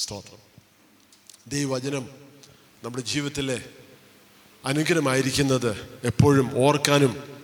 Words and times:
സ്തോത്രം. 0.00 0.38
ദൈവവചനം 1.46 2.08
നമ്മുടെ 2.84 3.02
ജീവിതത്തിലെ 3.02 3.64
അനുഗ്രഹമായിരിക്കുന്നത് 4.64 6.00
എപ്പോഴും 6.04 6.58
ഓർക്കാനും 6.58 7.42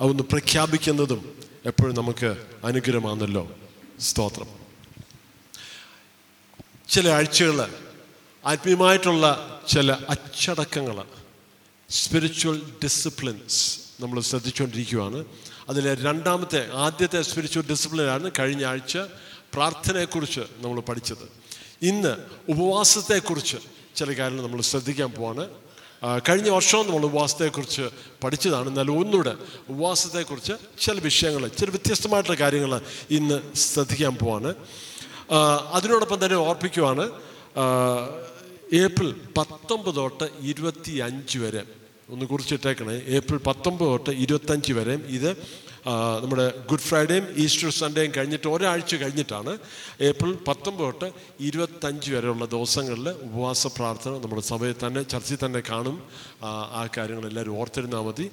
അതൊന്ന് 0.00 0.22
പ്രഖ്യാപിക്കുന്നതും 0.22 1.38
എപ്പോഴും 1.66 1.94
നമുക്ക് 1.94 2.46
അനുഗ്രഹമാണല്ലോ. 2.64 3.56
സ്തോത്രം. 4.00 4.48
ചില 6.88 7.08
ആഴ്ചകൾ 7.08 7.74
ആത്മീയമായിട്ടുള്ള 8.46 9.26
ചില 9.68 9.92
അച്ചടക്കങ്ങൾ 9.92 11.04
സ്പിരിച്വൽ 11.90 12.72
ഡിസിപ്ലിൻസ് 12.84 13.78
നമ്മൾ 14.00 14.20
ശ്രദ്ധിച്ചുകൊണ്ടിരിക്കുകയാണ് 14.20 15.24
അതിലെ 15.68 15.94
രണ്ടാമത്തെ 15.94 16.74
ആദ്യത്തെ 16.74 17.22
സ്പിരിച്വൽ 17.22 17.70
ഡിസിപ്ലിനാണ് 17.70 18.30
കഴിഞ്ഞ 18.38 18.64
ആഴ്ച 18.64 18.98
പ്രാർത്ഥനയെക്കുറിച്ച് 19.54 20.40
നമ്മൾ 20.40 20.80
പഠിച്ചത്. 20.80 21.45
ഇന്ന് 21.82 22.16
ഉപവാസത്തെക്കുറിച്ച് 22.48 23.56
ചില 23.96 24.12
കാര്യങ്ങൾ 24.12 24.42
നമ്മൾ 24.42 24.60
ശ്രദ്ധിക്കാൻ 24.60 25.10
പോവാണ്. 25.10 25.48
കഴിഞ്ഞ 26.28 26.50
വർഷവും 26.50 26.86
നമ്മൾ 26.86 27.04
ഉപവാസത്തെക്കുറിച്ച് 27.04 27.88
പഠിച്ചതാണ്. 28.24 28.68
എന്നാൽ 28.68 28.90
ഒന്നുകൂടെ 28.90 29.34
ഉപവാസത്തെക്കുറിച്ച് 29.68 30.52
ചില 30.80 31.00
വിഷയങ്ങൾ 31.00 31.48
ചില 31.48 31.70
വ്യത്യസ്തമായിട്ടുള്ള 31.70 32.40
കാര്യങ്ങൾ 32.40 32.80
ഇന്ന് 33.10 33.54
ശ്രദ്ധിക്കാൻ 33.54 34.16
പോവാണ്. 34.16 34.54
അതിനോടൊപ്പം 35.72 36.24
തന്നെ 36.24 36.36
ഓർപ്പിക്കുവാണ് 36.36 37.10
ഏപ്രിൽ 38.72 39.14
പത്തൊമ്പത് 39.38 39.96
തൊട്ട് 39.96 40.28
ഇരുപത്തി 40.40 40.92
അഞ്ച് 40.92 41.38
വരെ 41.38 41.62
ഒന്ന് 42.10 42.26
കുറിച്ചിട്ടേക്കണേ 42.26 43.02
ഏപ്രിൽ 43.06 43.38
പത്തൊമ്പത് 43.38 43.88
തൊട്ട് 43.88 44.10
ഇരുപത്തഞ്ച് 44.10 44.72
വരെ 44.72 44.94
ഇത് 45.08 45.36
നമ്മുടെ 46.22 46.58
ഗുഡ് 46.70 46.80
ഫ്രൈഡേയും 46.80 47.28
ഈസ്റ്റർ 47.36 47.70
സൺഡേയും 47.70 48.12
കഴിഞ്ഞിട്ട് 48.16 48.48
ഒരാഴ്ച 48.48 48.94
കഴിഞ്ഞിട്ടാണ് 48.94 49.58
ഏപ്രിൽ 50.00 50.38
പത്തൊമ്പത് 50.48 50.80
തൊട്ട് 50.80 51.12
ഇരുപത്തഞ്ച് 51.40 52.12
വരെയുള്ള 52.12 52.44
ദിവസങ്ങളിൽ 52.44 53.08
ഉപവാസ 53.08 53.66
പ്രാർത്ഥന 53.66 54.12
നമ്മുടെ 54.12 54.42
സഭയിൽ 54.42 54.74
തന്നെ 54.86 55.02
ചർച്ചയിൽ 55.02 55.46
തന്നെ 55.46 55.62
കാണും. 55.70 56.02
ആ, 56.42 56.88
കാര്യങ്ങളെല്ലാവരും 56.96 57.60
ഓർത്തിരുന്നാൽ 57.60 58.00
മതി. 58.00 58.30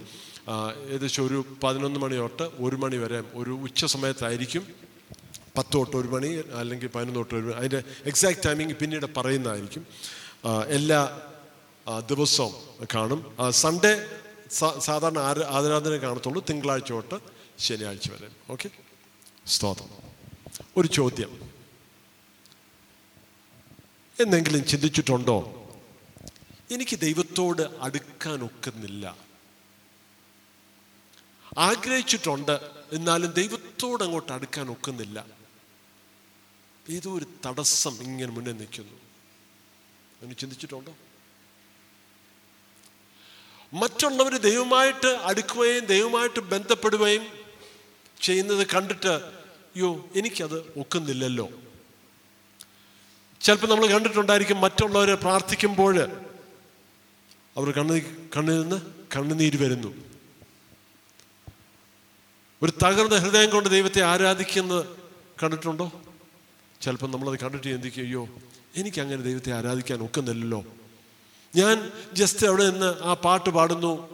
ഏകദേശം 0.90 1.28
ഒരു 1.28 1.46
പതിനൊന്ന് 1.64 2.00
മണി 2.00 2.16
തൊട്ട് 2.16 2.44
ഒരു 2.44 2.76
മണി 2.76 2.98
വരെ 2.98 3.24
ഒരു 3.34 3.50
ഉച്ച 3.50 3.86
സമയത്തായിരിക്കും. 3.86 4.68
പത്ത് 5.58 5.74
തൊട്ട് 5.74 5.98
ഒരു 5.98 6.08
മണി 6.08 6.44
അല്ലെങ്കിൽ 6.54 6.88
പതിനൊന്ന് 6.88 7.16
തൊട്ട് 7.16 7.36
ഒരു 7.36 7.44
മണി 7.44 7.54
അതിന്റെ 7.54 7.84
എക്സാക്ട് 8.06 8.40
ടൈമിംഗ് 8.46 8.76
പിന്നീട് 8.76 9.06
പറയുന്നതായിരിക്കും. 9.18 9.88
എല്ലാ 10.68 11.22
ദിവസവും 12.10 12.54
കാണും. 12.96 13.38
സൺഡേ 13.50 14.02
സാധാരണ 14.80 15.20
ആര- 15.20 15.44
ആരാധന 15.44 15.98
കാണത്തുള്ളൂ. 15.98 16.46
തിങ്കളാഴ്ച 16.50 16.92
തൊട്ട് 16.92 17.43
ശനിയാഴ്ച 17.60 18.12
വരെ. 18.12 18.30
ഓക്കെ 18.50 18.70
സ്തോത്രം. 19.48 19.90
ഒരു 20.78 20.88
ചോദ്യം. 20.88 21.52
എന്നെങ്കിലും 24.20 24.66
ചിന്തിച്ചിട്ടുണ്ടോ? 24.66 25.60
എനിക്ക് 26.72 27.00
ദൈവത്തോട് 27.00 27.62
അടുക്കാൻ 27.62 28.44
ഒക്കുന്നില്ല 28.44 29.18
ആഗ്രഹിച്ചിട്ടുണ്ട് 31.58 32.60
എന്നാലും 32.92 33.32
ദൈവത്തോട് 33.32 34.04
അങ്ങോട്ട് 34.04 34.32
അടുക്കാൻ 34.32 34.72
ഒക്കുന്നില്ല 34.72 35.26
ഏതോ 36.90 37.18
ഒരു 37.18 37.26
തടസ്സം 37.46 38.04
ഇങ്ങനെ 38.04 38.32
മുന്നേ 38.32 38.52
നിൽക്കുന്നു. 38.52 38.94
അങ്ങനെ 38.94 40.34
ചിന്തിച്ചിട്ടുണ്ടോ? 40.34 40.96
മറ്റുള്ളവർ 43.74 44.38
ദൈവമായിട്ട് 44.38 45.08
അടുക്കുകയും 45.08 45.86
ദൈവമായിട്ട് 45.86 46.40
ബന്ധപ്പെടുകയും 46.40 47.43
ചെയ്യുന്നത് 48.24 48.68
കണ്ടിട്ട് 48.68 49.08
അയ്യോ 49.08 50.06
എനിക്കത് 50.16 50.74
ഒക്കുന്നില്ലല്ലോ. 50.78 51.50
ചിലപ്പോൾ 53.42 53.68
നമ്മൾ 53.68 53.88
കണ്ടിട്ടുണ്ടായിരിക്കും 53.88 54.62
മറ്റുള്ളവരെ 54.62 55.16
പ്രാർത്ഥിക്കുമ്പോൾ 55.16 56.00
അവർ 57.58 57.72
കണ്ണു 57.72 57.94
കണ്ണിൽ 58.38 58.62
നിന്ന് 58.62 58.82
കണ്ണുനീര് 59.16 59.64
വരുന്നു. 59.64 59.96
ഒരു 62.62 62.74
തകർന്ന 62.84 63.18
ഹൃദയം 63.18 63.50
കൊണ്ട് 63.50 63.70
ദൈവത്തെ 63.70 64.02
ആരാധിക്കുന്നത് 64.02 64.86
കണ്ടിട്ടുണ്ടോ? 65.44 66.02
ചിലപ്പോൾ 66.82 67.12
നമ്മളത് 67.12 67.40
കണ്ടിട്ട് 67.40 67.68
ചിന്തിക്കും 67.68 68.04
അയ്യോ 68.04 68.28
എനിക്കങ്ങനെ 68.76 69.22
ദൈവത്തെ 69.22 69.52
ആരാധിക്കാൻ 69.52 70.04
ഒക്കുന്നില്ലല്ലോ. 70.04 70.66
ഞാൻ 71.56 71.92
ജസ്റ്റ് 72.14 72.48
അവിടെ 72.48 72.70
നിന്ന് 72.70 72.96
ആ 73.02 73.14
പാട്ട് 73.14 73.50
പാടുന്നു. 73.50 74.13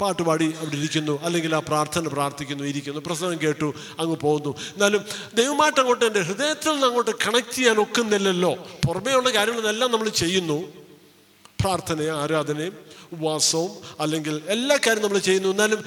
പാട്ട് 0.00 0.22
പാടി 0.22 0.54
അവിടെ 0.54 0.76
ഇരിക്കുന്നു 0.76 1.20
അല്ലെങ്കിൽ 1.22 1.54
ആ 1.54 1.58
പ്രാർത്ഥന 1.58 2.08
പ്രാർത്ഥിക്കുന്നു 2.08 2.64
ഇരിക്കുന്നു 2.64 3.00
പ്രസംഗം 3.00 3.42
കേട്ടു 3.42 3.74
അങ്ങ് 4.00 4.16
പോകുന്നു. 4.16 4.56
എന്നാലും 4.58 5.04
ദൈവമായിട്ട് 5.34 5.80
അങ്ങോട്ട് 5.80 6.04
എന്റെ 6.04 6.20
ഹൃദയത്തിൽ 6.20 6.72
നിന്ന് 6.72 6.86
അങ്ങോട്ട് 6.86 7.10
കണക്ട് 7.10 7.52
ചെയ്യാൻ 7.52 7.76
ഒക്കുന്നില്ലല്ലോ. 7.76 8.54
പുറമേയുള്ള 8.86 9.30
കാര്യങ്ങളെല്ലാം 9.30 9.90
നമ്മൾ 9.90 10.08
ചെയ്യുന്നു. 10.08 10.72
പ്രാർത്ഥനയും 11.60 12.16
ആരാധനയും 12.22 12.78
ഉപവാസവും 13.12 13.70
അല്ലെങ്കിൽ 14.00 14.42
എല്ലാ 14.46 14.76
കാര്യം 14.76 15.02
നമ്മൾ 15.02 15.18
ചെയ്യുന്നു. 15.18 15.48
എന്നാലും 15.48 15.84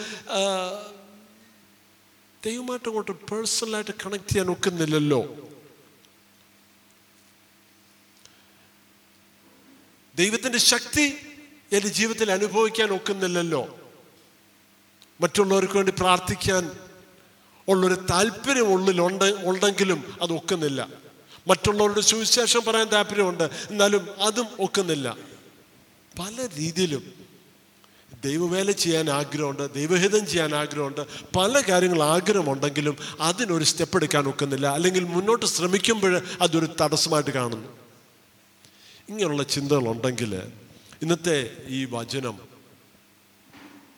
ദൈവമായിട്ട് 2.46 2.88
അങ്ങോട്ട് 2.88 3.12
പേഴ്സണലായിട്ട് 3.12 3.92
കണക്ട് 3.92 4.30
ചെയ്യാൻ 4.30 4.52
ഒക്കുന്നില്ലല്ലോ. 4.52 5.36
ദൈവത്തിന്റെ 10.16 10.58
ശക്തി 10.58 11.16
എന്റെ 11.72 11.88
ജീവിതത്തിൽ 11.88 12.32
അനുഭവിക്കാൻ 12.32 12.90
ഒക്കുന്നില്ലല്ലോ. 12.90 13.79
മറ്റുള്ളവർക്ക് 15.22 15.74
വേണ്ടി 15.74 15.94
പ്രാർത്ഥിക്കാൻ 16.00 16.72
ഉള്ളൊരു 17.68 17.94
താല്പര്യം 17.94 18.74
ഉള്ളിൽ 18.74 19.02
ഉണ്ട് 19.02 19.36
ഉണ്ടെങ്കിലും 19.44 20.04
അത് 20.22 20.34
ഒക്കുന്നില്ല. 20.34 20.88
മറ്റുള്ളവരുടെ 21.48 22.02
സുവിശേഷം 22.02 22.62
പറയാൻ 22.68 22.88
താല്പര്യമുണ്ട് 22.88 23.44
എന്നാലും 23.44 24.22
അതും 24.22 24.48
ഒക്കുന്നില്ല. 24.60 25.18
പല 26.20 26.50
രീതിയിലും 26.58 27.14
ദൈവവേല 28.24 28.72
ചെയ്യാൻ 28.72 29.10
ആഗ്രഹമുണ്ട് 29.10 29.74
ദൈവഹിതം 29.74 30.28
ചെയ്യാൻ 30.28 30.56
ആഗ്രഹമുണ്ട് 30.56 31.02
പല 31.38 31.62
കാര്യങ്ങൾ 31.70 32.04
ആഗ്രഹമുണ്ടെങ്കിലും 32.04 32.98
അതിനൊരു 33.22 33.64
സ്റ്റെപ്പ് 33.64 33.96
എടുക്കാൻ 33.96 34.28
ഒക്കുന്നില്ല. 34.30 34.68
അല്ലെങ്കിൽ 34.68 35.04
മുന്നോട്ട് 35.04 35.46
ശ്രമിക്കുമ്പോൾ 35.46 36.22
അതൊരു 36.42 36.70
തടസ്സമായിട്ട് 36.82 37.30
കാണുന്നു. 37.30 37.68
ഇങ്ങനെയുള്ള 39.10 39.44
ചിന്തകളുണ്ടെങ്കിൽ 39.44 40.36
ഇന്നത്തെ 41.02 41.52
ഈ 41.68 41.86
വചനം 41.86 42.49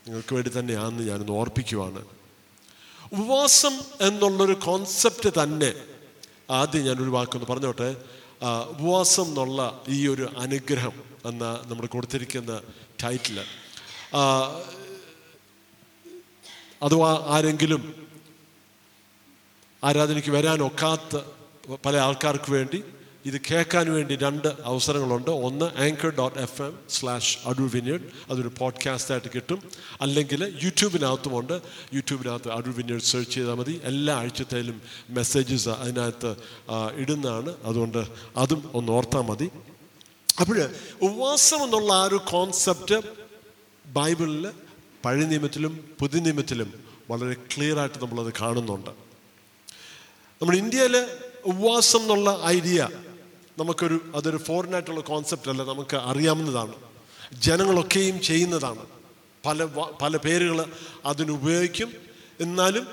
നിങ്ങൾക്ക് 0.08 0.34
വേണ്ടി 0.34 0.52
തന്നെയാണെന്ന് 0.60 1.04
ഞാനൊന്ന് 1.08 1.32
ഓർപ്പിക്കുവാണ്. 1.32 2.02
ഉപവാസം 3.14 3.76
എന്നുള്ളൊരു 4.02 4.54
കോൺസെപ്റ്റ് 4.54 5.30
തന്നെ. 5.44 5.74
ആദ്യം 6.50 6.84
ഞാൻ 6.86 6.98
ഒരു 7.04 7.10
വാക്കൊന്ന് 7.10 7.48
പറഞ്ഞോട്ടെ. 7.48 7.90
ഉപവാസം 8.70 9.26
എന്നുള്ള 9.26 9.84
ഈ 9.90 10.08
ഒരു 10.08 10.26
അനുഗ്രഹം 10.38 10.96
എന്ന 11.26 11.44
നമ്മൾ 11.66 11.86
കൊടുത്തിരിക്കുന്ന 11.86 12.62
ടൈറ്റിൽ 13.04 13.38
അഥവാ 16.84 17.12
ആരെങ്കിലും 17.28 17.84
ആരാധനയ്ക്ക് 19.84 20.30
വരാനൊക്കാത്ത 20.30 21.16
പല 21.86 21.98
ആൾക്കാർക്ക് 21.98 22.52
വേണ്ടി 22.52 22.84
ഇത് 23.26 23.42
കേൾക്കാൻ 23.52 23.94
വേണ്ടി 23.94 24.16
രണ്ട് 24.16 24.48
അവസരങ്ങളുണ്ട്. 24.64 25.30
ഒന്ന് 25.30 25.66
anchor 25.66 26.16
dot 26.16 26.40
F 26.40 26.62
M 26.62 26.80
slash 26.90 27.38
Adoor 27.46 27.72
vineyard 27.74 28.02
അതൊരു 28.30 28.52
പോഡ്കാസ്റ്റായിട്ട് 28.58 29.28
കിട്ടും. 29.36 29.70
അല്ലെങ്കിൽ 30.02 30.60
യൂട്യൂബിനകത്തുമുണ്ട്. 30.64 31.62
യൂട്യൂബിനകത്ത് 31.94 32.52
അടൂർ 32.52 32.76
വിനിയഡ് 32.76 33.02
സെർച്ച് 33.02 33.36
ചെയ്താൽ 33.36 33.54
മതി. 33.54 33.82
എല്ലാ 33.84 34.16
ആഴ്ചത്തേലും 34.16 34.82
മെസ്സേജസ് 35.10 35.70
അതിനകത്ത് 35.70 36.36
ഇടുന്നതാണ്. 36.96 37.56
അതുകൊണ്ട് 37.64 38.08
അതും 38.38 38.72
ഒന്ന് 38.74 38.92
ഓർത്താൽ 38.92 39.22
മതി. 39.22 39.52
അപ്പോൾ 40.40 40.70
ഉപവാസം 41.02 41.64
എന്നുള്ള 41.64 41.94
ആ 41.94 42.04
ഒരു 42.04 42.16
കോൺസെപ്റ്റ് 42.16 43.02
ബൈബിളിൽ 43.86 44.52
പഴയ 45.06 45.26
നിയമത്തിലും 45.26 45.90
പുതിയ 46.00 46.20
നിയമത്തിലും 46.20 46.74
വളരെ 47.10 47.34
ക്ലിയർ 47.34 47.80
ആയിട്ട് 47.80 48.04
നമ്മളത് 48.04 48.34
കാണുന്നുണ്ട്. 48.42 48.90
നമ്മുടെ 50.42 50.58
ഇന്ത്യയിൽ 50.58 51.06
ഉപവാസം 51.46 52.00
എന്നുള്ള 52.00 52.42
ഐഡിയ 52.46 52.88
നമുക്കൊരു 53.60 54.12
അതൊരു 54.16 54.38
ഫോറിൻ 54.38 54.74
ആയിട്ടുള്ള 54.74 55.00
കോൺസെപ്റ്റ് 55.00 55.52
അല്ല 55.52 55.64
നമുക്ക് 55.64 55.96
അറിയാവുന്നതാണ്. 55.96 56.74
ജനങ്ങളൊക്കെയും 57.34 58.22
ചെയ്യുന്നതാണ്. 58.22 58.86
പല 59.46 59.66
പല 60.02 60.18
പേരുകൾ 60.18 60.66
അതിനുപയോഗിക്കും 61.06 61.94
എന്നാലും 62.40 62.88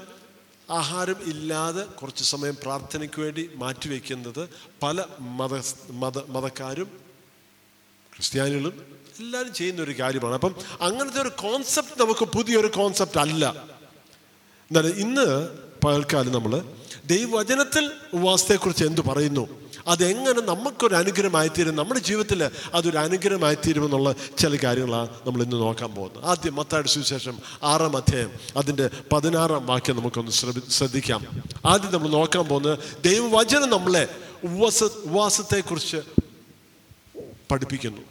ആഹാരം 0.70 1.16
ഇല്ലാതെ 1.22 1.82
കുറച്ച് 1.82 2.24
സമയം 2.24 2.56
പ്രാർത്ഥനയ്ക്ക് 2.62 3.20
വേണ്ടി 3.20 3.50
മാറ്റിവെക്കുന്നത് 3.54 4.48
പല 4.82 5.04
മത 5.20 5.60
മത 5.90 6.30
മതക്കാരും 6.30 6.84
ക്രിസ്ത്യാനികളും 8.16 8.98
എല്ലാവരും 9.18 9.54
ചെയ്യുന്ന 9.54 9.82
ഒരു 9.82 9.98
കാര്യമാണ്. 9.98 10.34
അപ്പം 10.34 10.54
അങ്ങനത്തെ 10.80 11.22
ഒരു 11.22 11.28
കോൺസെപ്റ്റ് 11.28 12.00
നമുക്ക് 12.02 12.24
പുതിയൊരു 12.24 12.66
കോൺസെപ്റ്റ് 12.66 13.18
അല്ല. 13.18 13.44
എന്നാലും 14.70 14.96
ഇന്ന് 14.96 15.48
പകൽക്കാലം 15.84 16.32
നമ്മൾ 16.32 16.62
ദൈവവചനത്തിൽ 17.08 17.90
ഉപവാസത്തെക്കുറിച്ച് 18.14 18.84
എന്തു 18.84 19.00
പറയുന്നു? 19.00 19.48
അതെങ്ങനെ 19.86 20.40
നമുക്കൊരു 20.40 20.94
അനുഗ്രഹമായി 20.94 21.48
തീരും 21.48 21.76
നമ്മുടെ 21.76 22.00
ജീവിതത്തിൽ 22.00 22.50
അതൊരു 22.74 22.98
അനുഗ്രഹമായി 22.98 23.54
തീരുമെന്നുള്ള 23.54 24.14
ചില 24.38 24.56
കാര്യങ്ങളാണ് 24.56 25.08
നമ്മൾ 25.26 25.42
ഇന്ന് 25.42 25.56
നോക്കാൻ 25.56 25.94
പോകുന്നത്. 25.94 26.24
ആദ്യം 26.24 26.54
മത്തായുടെ 26.54 26.88
സുവിശേഷം 26.88 27.38
ആറാം 27.62 27.96
അധ്യായം 27.96 28.30
അതിന്റെ 28.56 28.90
പതിനാറാം 29.12 29.66
വാക്യം 29.66 29.96
നമുക്കൊന്ന് 29.96 30.30
ശ്രദ്ധി- 30.30 30.68
ശ്രദ്ധിക്കാം. 30.68 31.42
ആദ്യം 31.66 31.92
നമ്മൾ 31.92 32.08
നോക്കാൻ 32.08 32.44
പോകുന്നത് 32.44 32.78
ദൈവവചനം 33.04 33.70
നമ്മളെ 33.70 34.08
ഉപവാസ 34.44 34.84
ഉപവാസത്തെക്കുറിച്ച് 34.84 35.96
പഠിപ്പിക്കുന്നു. 37.50 38.02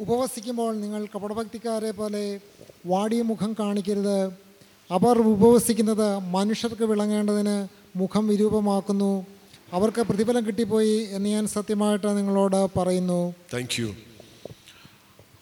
ഉപവസിക്കുമ്പോൾ 0.00 0.76
നിങ്ങൾ 0.76 1.06
കപടഭക്തിക്കാരെ 1.14 1.90
പോലെ 1.90 2.40
വാടിയ 2.86 3.22
മുഖം 3.22 3.56
കാണിക്കരുത്. 3.58 4.49
അവർ 4.90 5.18
ഉപവസിക്കുന്നത് 5.18 6.18
മനുഷ്യർക്ക് 6.18 6.82
വിളങ്ങേണ്ടതിന് 6.82 7.68
മുഖം 7.98 8.28
വിരൂപമാക്കുന്നു. 8.28 9.26
അവർക്ക് 9.72 10.00
പ്രതിഫലം 10.00 10.46
കിട്ടിപ്പോയി 10.46 11.08
എന്ന് 11.10 11.28
ഞാൻ 11.28 11.46
സത്യമായിട്ട് 11.46 12.16
നിങ്ങളോട് 12.18 12.78
പറയുന്നു. 12.78 13.34
താങ്ക് 13.54 13.80
യു 13.80 13.94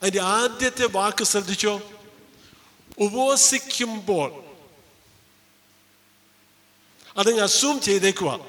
അതിന്റെ 0.03 0.21
ആദ്യത്തെ 0.21 0.87
വാക്ക് 0.91 1.23
ശ്രദ്ധിച്ചോ? 1.23 1.81
ഉപവസിക്കുമ്പോൾ. 2.99 4.43
അതങ്ങ് 7.17 7.41
അസ്യൂം 7.41 7.81
ചെയ്തേക്കുക 7.81 8.39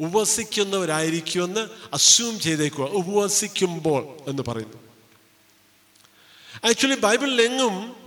ഉപവസിക്കുന്നവരായിരിക്കുമെന്ന് 0.00 1.60
അസ്യൂം 1.92 2.40
ചെയ്തേക്കുക 2.40 2.84
ഉപവസിക്കുമ്പോൾ 2.84 4.30
എന്ന് 4.30 4.42
പറയുന്നു. 4.48 4.78
ആക്ച്വലി 6.68 7.00
ബൈബിളിലെങ്ങും 7.00 8.03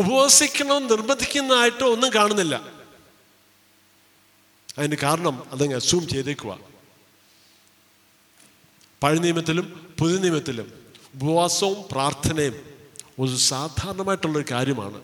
ഉപവസിക്കണം 0.00 0.86
നിർബന്ധിക്കുന്നതായിട്ടോ 0.86 1.92
ഒന്നും 1.92 2.14
കാണുന്നില്ല. 2.14 2.80
അതിന് 4.78 4.96
കാരണം 4.96 5.50
അതങ്ങ് 5.52 5.76
അസ്യൂം 5.76 6.08
ചെയ്തേക്കുക 6.08 6.58
പഴയ 9.02 9.18
നിയമത്തിലും 9.18 9.94
പുതിയ 10.00 10.16
നിയമത്തിലും 10.16 10.72
ഉപവാസവും 11.14 11.76
പ്രാർത്ഥനയും 11.92 12.56
ഒരു 13.18 13.36
സാധാരണമായിട്ടുള്ളൊരു 13.36 14.46
കാര്യമാണ്. 14.50 15.00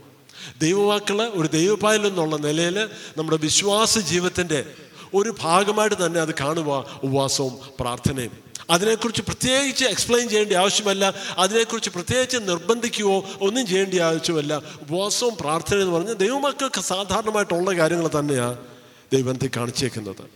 ദൈവവാക്കൾ 0.58 1.22
ഒരു 1.22 1.48
ദൈവപായൽ 1.48 2.06
എന്നുള്ള 2.06 2.36
നിലയിൽ 2.36 2.78
നമ്മുടെ 3.16 3.36
വിശ്വാസ 3.36 3.98
ജീവിതത്തിന്റെ 3.98 4.74
ഒരു 5.14 5.34
ഭാഗമായിട്ട് 5.40 6.06
തന്നെ 6.06 6.20
അത് 6.20 6.34
കാണുക 6.34 7.00
ഉപവാസവും 7.02 7.58
പ്രാർത്ഥനയും. 7.80 8.45
അതിനെക്കുറിച്ച് 8.70 9.22
പ്രത്യേകിച്ച് 9.22 9.84
എക്സ്പ്ലെയിൻ 9.84 10.28
ചെയ്യേണ്ട 10.28 10.52
ആവശ്യമല്ല. 10.52 11.14
അതിനെക്കുറിച്ച് 11.38 11.90
പ്രത്യേകിച്ച് 11.90 12.36
നിർബന്ധിക്കുകയോ 12.36 13.24
ഒന്നും 13.40 13.66
ചെയ്യേണ്ട 13.66 13.94
ആവശ്യമല്ല. 13.94 14.56
ഉപവാസവും 14.56 15.36
പ്രാർത്ഥന 15.40 15.78
എന്ന് 15.78 15.92
പറഞ്ഞാൽ 15.92 16.14
ദൈവമക്കൾക്ക് 16.14 16.80
സാധാരണമായിട്ടുള്ള 16.80 17.78
കാര്യങ്ങൾ 17.78 18.10
തന്നെയാണ് 18.18 18.66
ദൈവത്തെ 19.12 19.50
കാണിച്ചേക്കുന്നത്. 19.56 20.30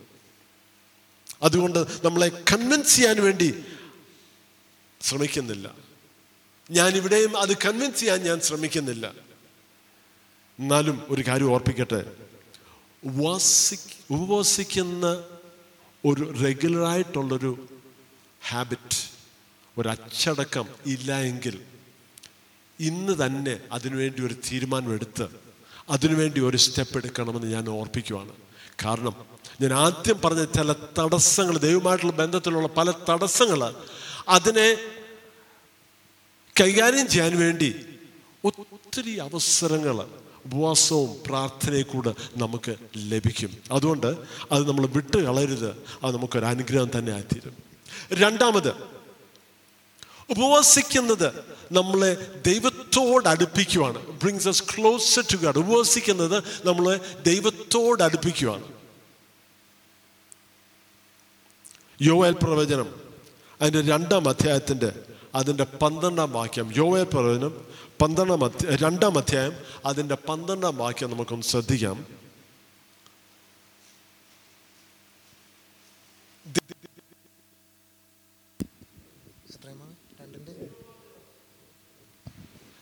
അതുകൊണ്ട് 1.43 1.87
നമ്മളെ 2.05 2.29
കൺവിൻസ് 2.29 2.97
ചെയ്യാൻ 2.97 3.23
വേണ്ടി 3.23 3.65
ശ്രമിക്കുന്നില്ല. 5.01 5.75
ഞാൻ 6.71 6.97
ഇവിടെയും 6.97 7.37
അത് 7.37 7.57
കൺവിൻസ് 7.57 8.01
ചെയ്യാൻ 8.01 8.23
ഞാൻ 8.23 8.41
ശ്രമിക്കുന്നില്ല. 8.41 9.13
എന്നാലും 10.59 11.03
ഒരു 11.09 11.23
കാര്യം 11.29 11.53
ഓർപ്പിക്കട്ടെ. 11.53 12.05
ഉപവാസി 13.05 13.79
ഉപവാസിക്കുന്ന 14.11 15.25
ഒരു 16.05 16.35
റെഗുലറായിട്ടുള്ളൊരു 16.45 17.69
ഹാബിറ്റ് 18.43 19.01
ഒരച്ചടക്കം 19.79 20.67
ഇല്ല 20.87 21.21
എങ്കിൽ 21.21 21.57
ഇന്ന് 22.79 23.27
തന്നെ 23.27 23.61
അതിനുവേണ്ടി 23.73 24.23
ഒരു 24.23 24.35
തീരുമാനമെടുത്ത് 24.35 25.27
അതിനുവേണ്ടി 25.91 26.41
ഒരു 26.41 26.57
സ്റ്റെപ്പ് 26.57 26.97
എടുക്കണമെന്ന് 26.99 27.49
ഞാൻ 27.53 27.69
ഓർപ്പിക്കുവാണ്. 27.69 28.33
കാരണം 28.85 29.15
ഞാൻ 29.61 29.73
ആദ്യം 29.73 30.19
പറഞ്ഞ 30.25 30.45
ചില 30.45 30.73
തടസ്സങ്ങൾ 30.73 31.59
ദൈവമായിട്ടുള്ള 31.59 32.13
ബന്ധത്തിലുള്ള 32.13 32.69
പല 32.69 32.91
തടസ്സങ്ങൾ 32.91 33.75
അതിനെ 34.29 34.69
കൈകാര്യം 36.61 37.09
ചെയ്യാൻ 37.09 37.39
വേണ്ടി 37.39 37.71
ഒത്തിരി 38.45 39.19
അവസരങ്ങൾ 39.19 39.97
ഉപവാസവും 40.47 41.11
പ്രാർത്ഥനയും 41.27 41.89
കൂടെ 41.93 42.15
നമുക്ക് 42.37 42.77
ലഭിക്കും. 42.97 43.53
അതുകൊണ്ട് 43.73 44.11
അത് 44.53 44.69
നമ്മൾ 44.69 44.87
വിട്ട് 44.87 45.19
കളയരുത് 45.19 45.71
അത് 46.05 46.17
നമുക്കൊരു 46.17 46.47
അനുഗ്രഹം 46.47 46.91
തന്നെ 46.99 47.13
ആയിത്തീരും. 47.13 47.70
രണ്ടാമത് 48.13 48.73
ഉപവസിക്കുന്നത് 50.31 51.45
നമ്മളെ 51.73 52.15
ദൈവത്തോട് 52.47 53.29
അടുപ്പിക്കുവാണ്. 53.29 54.07
Brings 54.07 54.49
us 54.49 54.63
closer 54.63 55.25
to 55.33 55.37
God 55.37 55.59
ഉപവസിക്കുന്നത് 55.59 56.43
നമ്മളെ 56.65 57.01
ദൈവത്തോട് 57.23 58.03
അടുപ്പിക്കുവാണ്. 58.03 58.65
യോവൽ 62.03 62.33
പ്രവചനം 62.33 62.95
അതിന്റെ 63.61 63.93
രണ്ടാം 63.93 64.29
അധ്യായത്തിന്റെ 64.29 64.93
അതിന്റെ 65.35 65.65
പന്ത്രണ്ടാം 65.65 66.33
വാക്യം. 66.33 66.73
യോവൽ 66.77 67.03
പ്രവചനം 67.03 67.67
പന്ത്രണ്ടാം 68.03 68.45
അധ്യായം 68.45 68.79
രണ്ടാം 68.79 69.19
അധ്യായം 69.19 69.53
അതിന്റെ 69.87 70.15
പന്ത്രണ്ടാം 70.15 70.77
വാക്യം 70.77 71.11
നമുക്കൊന്ന് 71.11 71.47
ശ്രദ്ധിക്കാം. 71.47 72.20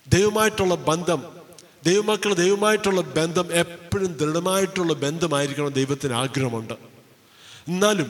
ദൈവമായിട്ടുള്ള 0.09 0.75
ബന്ധം 0.75 1.21
ദൈവമക്കൾ 1.85 2.35
ദൈവമായിട്ടുള്ള 2.35 3.01
ബന്ധം 3.01 3.53
എപ്പോഴും 3.53 4.13
ദൃഢമായിട്ടുള്ള 4.13 4.93
ബന്ധമായിരിക്കണം 4.93 5.69
ദൈവത്തിന് 5.69 6.13
ആഗ്രഹമുണ്ട്. 6.13 6.75
എന്നാലും 7.69 8.09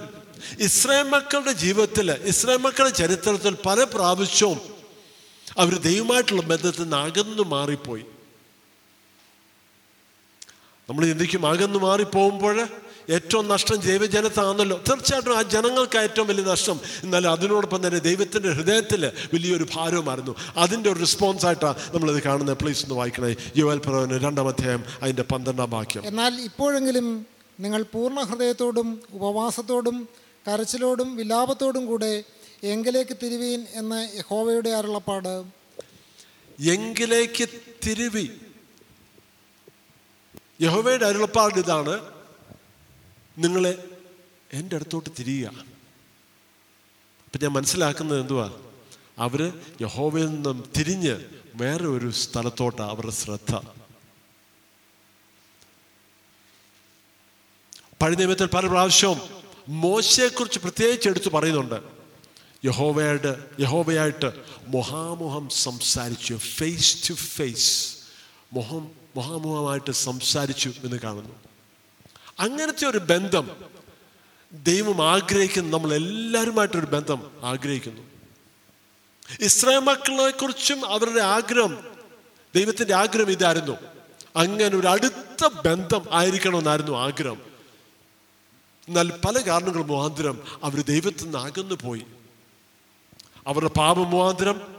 ഇസ്രായേൽ 0.61 1.09
മക്കളുടെ 1.09 1.53
ജീവിതത്തിൽ 1.53 2.11
ഇസ്രായേൽ 2.11 2.61
മക്കളുടെ 2.61 2.95
ചരിത്രത്തിൽ 2.95 3.55
പല 3.67 3.85
പ്രാവശ്യവും 3.85 4.61
അവർ 5.59 5.79
ദൈവമായിട്ടുള്ള 5.79 6.43
ബന്ധത്തിൽ 6.43 6.83
നിന്ന് 6.83 6.97
അകന്നു 6.97 7.43
മാറിപ്പോയി. 7.43 8.05
നമ്മൾ 10.89 11.07
ചിന്തിക്കും 11.07 11.47
അകന്നു 11.47 11.79
മാറിപ്പോകുമ്പോൾ 11.79 12.69
ഏറ്റവും 13.11 13.49
നഷ്ടം 13.49 13.77
ദൈവജനത്താണല്ലോ. 13.77 14.83
തീർച്ചയായിട്ടും 14.91 15.39
ആ 15.39 15.43
ജനങ്ങൾക്ക് 15.43 15.99
ഏറ്റവും 15.99 16.29
വലിയ 16.29 16.45
നഷ്ടം. 16.45 16.81
എന്നാൽ 17.03 17.27
അതിനോടൊപ്പം 17.27 17.87
തന്നെ 17.87 17.99
ദൈവത്തിന്റെ 17.99 18.51
ഹൃദയത്തിൽ 18.51 19.07
വലിയൊരു 19.07 19.67
ഭാരവുമായിരുന്നു. 19.75 20.35
അതിന്റെ 20.57 20.93
ഒരു 20.93 20.99
റെസ്പോൺസ് 20.99 21.47
ആയിട്ടാണ് 21.47 21.95
നമ്മളിത് 21.95 22.23
കാണുന്നത്. 22.23 22.59
പ്ലീസ് 22.59 22.83
ഒന്ന് 22.83 22.95
വായിക്കണേ. 22.95 23.37
യുവൽ 23.57 23.79
പ്രവന് 23.79 24.25
രണ്ടാം 24.25 24.49
അധ്യായം 24.49 24.85
അതിന്റെ 25.03 25.23
പന്ത്രണ്ടാം 25.23 25.71
വാക്യം. 25.71 26.07
എന്നാൽ 26.07 26.35
ഇപ്പോഴെങ്കിലും 26.41 27.27
നിങ്ങൾ 27.61 27.83
പൂർണ 27.83 28.21
ഹൃദയത്തോടും 28.21 29.03
ഉപവാസത്തോടും 29.13 30.09
കരച്ചിലോടും 30.49 31.17
വിലാപത്തോടും 31.17 31.87
കൂടെ 31.87 32.25
എങ്കിലേക്ക് 32.63 33.17
തിരുവീൻ 33.23 33.67
എന്ന 33.75 34.09
യഹോവയുടെ 34.19 34.71
അരുളപ്പാട്. 34.71 35.45
എങ്കിലേക്ക് 36.71 37.49
തിരുവി 37.87 38.31
യഹോവയുടെ 40.63 41.07
അരുളപ്പാട് 41.07 41.55
ഇതാണ്. 41.55 42.18
നിങ്ങളെ 43.39 43.85
എന്റെ 44.53 44.77
അടുത്തോട്ട് 44.77 45.11
തിരിയുക. 45.19 45.49
അപ്പം 47.27 47.41
ഞാൻ 47.43 47.53
മനസ്സിലാക്കുന്നത് 47.53 48.21
എന്തുവാ? 48.21 48.53
അവർ 49.19 49.61
യഹോവയിൽ 49.81 50.27
നിന്നും 50.27 50.71
തിരിഞ്ഞ് 50.79 51.25
വേറെ 51.55 51.87
ഒരു 51.87 52.11
സ്ഥലത്തോട്ടാണ് 52.11 52.89
അവരുടെ 52.89 53.13
ശ്രദ്ധ. 53.13 53.55
പഴയ 58.03 58.15
നിയമത്തിൽ 58.15 58.47
പല 58.47 58.67
പ്രാവശ്യവും 58.67 59.21
മോശയെക്കുറിച്ച് 59.69 60.59
പ്രത്യേകിച്ച് 60.59 61.09
എടുത്തു 61.09 61.29
പറയുന്നുണ്ട്. 61.29 61.83
യഹോവയുടെ 62.65 63.45
യഹോവയായിട്ട് 63.61 64.33
മുഹാമുഖം 64.67 65.49
സംസാരിച്ചു 65.49 66.35
ഫേസ് 66.35 67.11
ടു 67.11 67.15
ഫേസ് 67.15 67.97
മുഖം 68.53 68.91
മുഹാമുഖമായിട്ട് 69.17 69.91
സംസാരിച്ചു 69.91 70.73
എന്ന് 70.85 70.97
കാണുന്നു. 70.97 71.48
അങ്ങനത്തെ 72.41 72.87
ഒരു 72.87 72.99
ബന്ധം 72.99 73.51
ദൈവം 74.53 75.11
ആഗ്രഹിക്കുന്നു 75.11 75.79
നമ്മൾ 75.79 75.95
എല്ലാവരുമായിട്ടൊരു 75.95 76.87
ബന്ധം 76.87 77.31
ആഗ്രഹിക്കുന്നു. 77.43 78.03
ഇസ്രായേൽ 79.41 79.79
മക്കളെ 79.79 80.31
കുറിച്ചും 80.31 80.87
അവരുടെ 80.87 81.21
ആഗ്രഹം 81.21 81.79
ദൈവത്തിന്റെ 82.55 82.95
ആഗ്രഹം 82.95 83.31
ഇതായിരുന്നു. 83.31 83.73
അങ്ങനെ 84.37 84.77
ഒരു 84.77 84.87
അടുത്ത 84.87 85.47
ബന്ധം 85.67 86.03
ആയിരിക്കണമെന്നായിരുന്നു 86.13 86.99
ആഗ്രഹം. 86.99 87.43
എന്നാൽ 88.89 89.11
പല 89.11 89.39
കാരണങ്ങൾ 89.39 89.83
മുഖാന്തരം 89.83 90.43
അവർ 90.65 90.83
ദൈവത്തിൽ 90.83 91.25
നിന്ന് 91.25 91.39
അകന്നു 91.39 91.75
പോയി. 91.75 92.03
അവരുടെ 93.47 93.71
പാപ 93.79 93.99
മുഖാന്തരം 93.99 94.77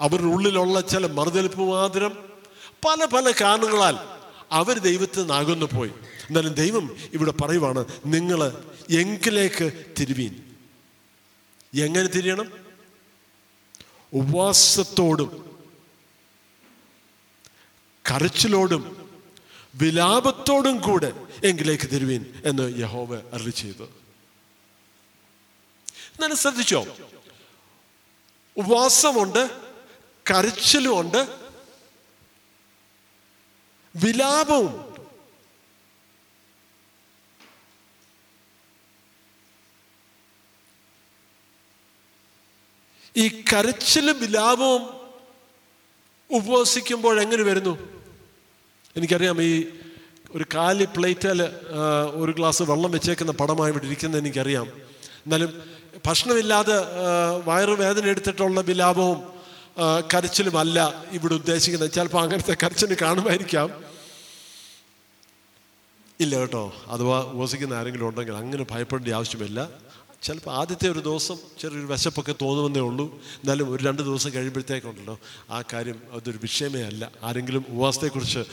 അവരുടെ 0.00 0.26
ഉള്ളിലുള്ള 0.26 0.80
ചില 0.80 1.06
മറുതലിപ്പ് 1.06 1.58
മുഖാന്തരം 1.58 2.28
പല 2.86 3.04
പല 3.04 3.32
കാരണങ്ങളാൽ 3.40 4.17
അവർ 4.52 4.78
ദൈവത്തിൽ 4.78 5.18
നിന്നാകുന്നു 5.18 5.66
പോയി. 5.66 5.90
എന്നാലും 6.28 6.54
ദൈവം 6.54 6.96
ഇവിടെ 7.14 7.30
പറയുവാണ് 7.30 7.84
നിങ്ങൾ 8.06 8.64
എങ്കിലേക്ക് 8.90 9.86
തിരുവീൻ. 10.00 10.56
എങ്ങനെ 11.74 12.06
തിരിയണം? 12.06 12.52
ഉപവാസത്തോടും 14.12 15.60
കരച്ചിലോടും 18.10 19.10
വിലാപത്തോടും 19.74 20.80
കൂടെ 20.80 21.12
എങ്കിലേക്ക് 21.44 21.84
തിരുവീൻ 21.84 22.24
എന്ന് 22.44 22.78
യഹോവ 22.78 23.16
അറി 23.16 23.50
ചെയ്തു. 23.50 23.82
എന്നാലും 26.14 26.36
ശ്രദ്ധിച്ചോ? 26.36 26.86
ഉപവാസമുണ്ട് 28.56 29.50
കരച്ചിലുമുണ്ട് 30.30 31.47
വിലാപവും. 34.04 34.88
ഈ 43.16 43.42
കരച്ചിലും 43.52 44.20
വിലാപവും 44.20 44.82
ഉപവസിക്കുമ്പോൾ 46.30 47.20
എങ്ങനെ 47.20 47.42
വരുന്നു? 47.42 47.78
എനിക്കറിയാം 48.96 49.42
ഈ 49.42 49.66
ഒരു 50.34 50.44
കാലി 50.54 50.84
പ്ലേറ്റിൽ 50.84 51.42
ഒരു 52.22 52.32
ഗ്ലാസ് 52.32 52.62
വെള്ളം 52.62 52.90
വെച്ചേക്കുന്ന 52.90 53.32
പടമായി 53.32 53.70
ഇവിടെ 53.70 53.86
ഇരിക്കുന്നത് 53.86 54.20
എനിക്കറിയാം. 54.20 54.66
എന്നാലും 55.24 55.62
ഭക്ഷണമില്ലാതെ 56.06 56.76
വയറുവേദന 57.46 58.06
എടുത്തിട്ടുള്ള 58.06 58.60
വിലാപവും 58.60 59.18
കരച്ചിലുമല്ല 60.14 61.04
ഇവിടെ 61.12 61.34
ഉദ്ദേശിക്കുന്നത്. 61.34 61.92
ചിലപ്പോൾ 61.92 62.22
അങ്ങനത്തെ 62.22 62.56
കരച്ചിൽ 62.62 62.96
കാണുമായിരിക്കാം. 63.02 63.87
ഇല്ല 66.20 66.38
കേട്ടോ. 66.38 66.74
അഥവാ 66.88 67.22
ഉപസിക്കുന്ന 67.22 67.74
ആരെങ്കിലും 67.74 68.08
ഉണ്ടെങ്കിൽ 68.08 68.32
അങ്ങനെ 68.32 68.66
ഭയപ്പെടേണ്ട 68.70 69.14
ആവശ്യമില്ല. 69.14 69.68
ചിലപ്പോൾ 70.22 70.50
ആദ്യത്തെ 70.50 70.88
ഒരു 70.88 70.98
ദിവസം 70.98 71.36
ചെറിയൊരു 71.60 71.86
വിശപ്പൊക്കെ 71.86 72.34
തോന്നുമെന്നേ 72.42 72.80
ഉള്ളൂ. 72.80 73.14
എന്നാലും 73.14 73.72
ഒരു 73.72 73.84
രണ്ട് 73.84 74.02
ദിവസം 74.02 74.30
കഴിയുമ്പോഴത്തേക്കുണ്ടല്ലോ. 74.34 75.18
ആ 75.50 75.62
കാര്യം 75.72 76.02
അതൊരു 76.12 76.38
വിഷയമേ 76.42 76.82
അല്ല. 76.82 77.10
ആരെങ്കിലും 77.22 77.64
ഉപവാസത്തെക്കുറിച്ച് 77.68 78.44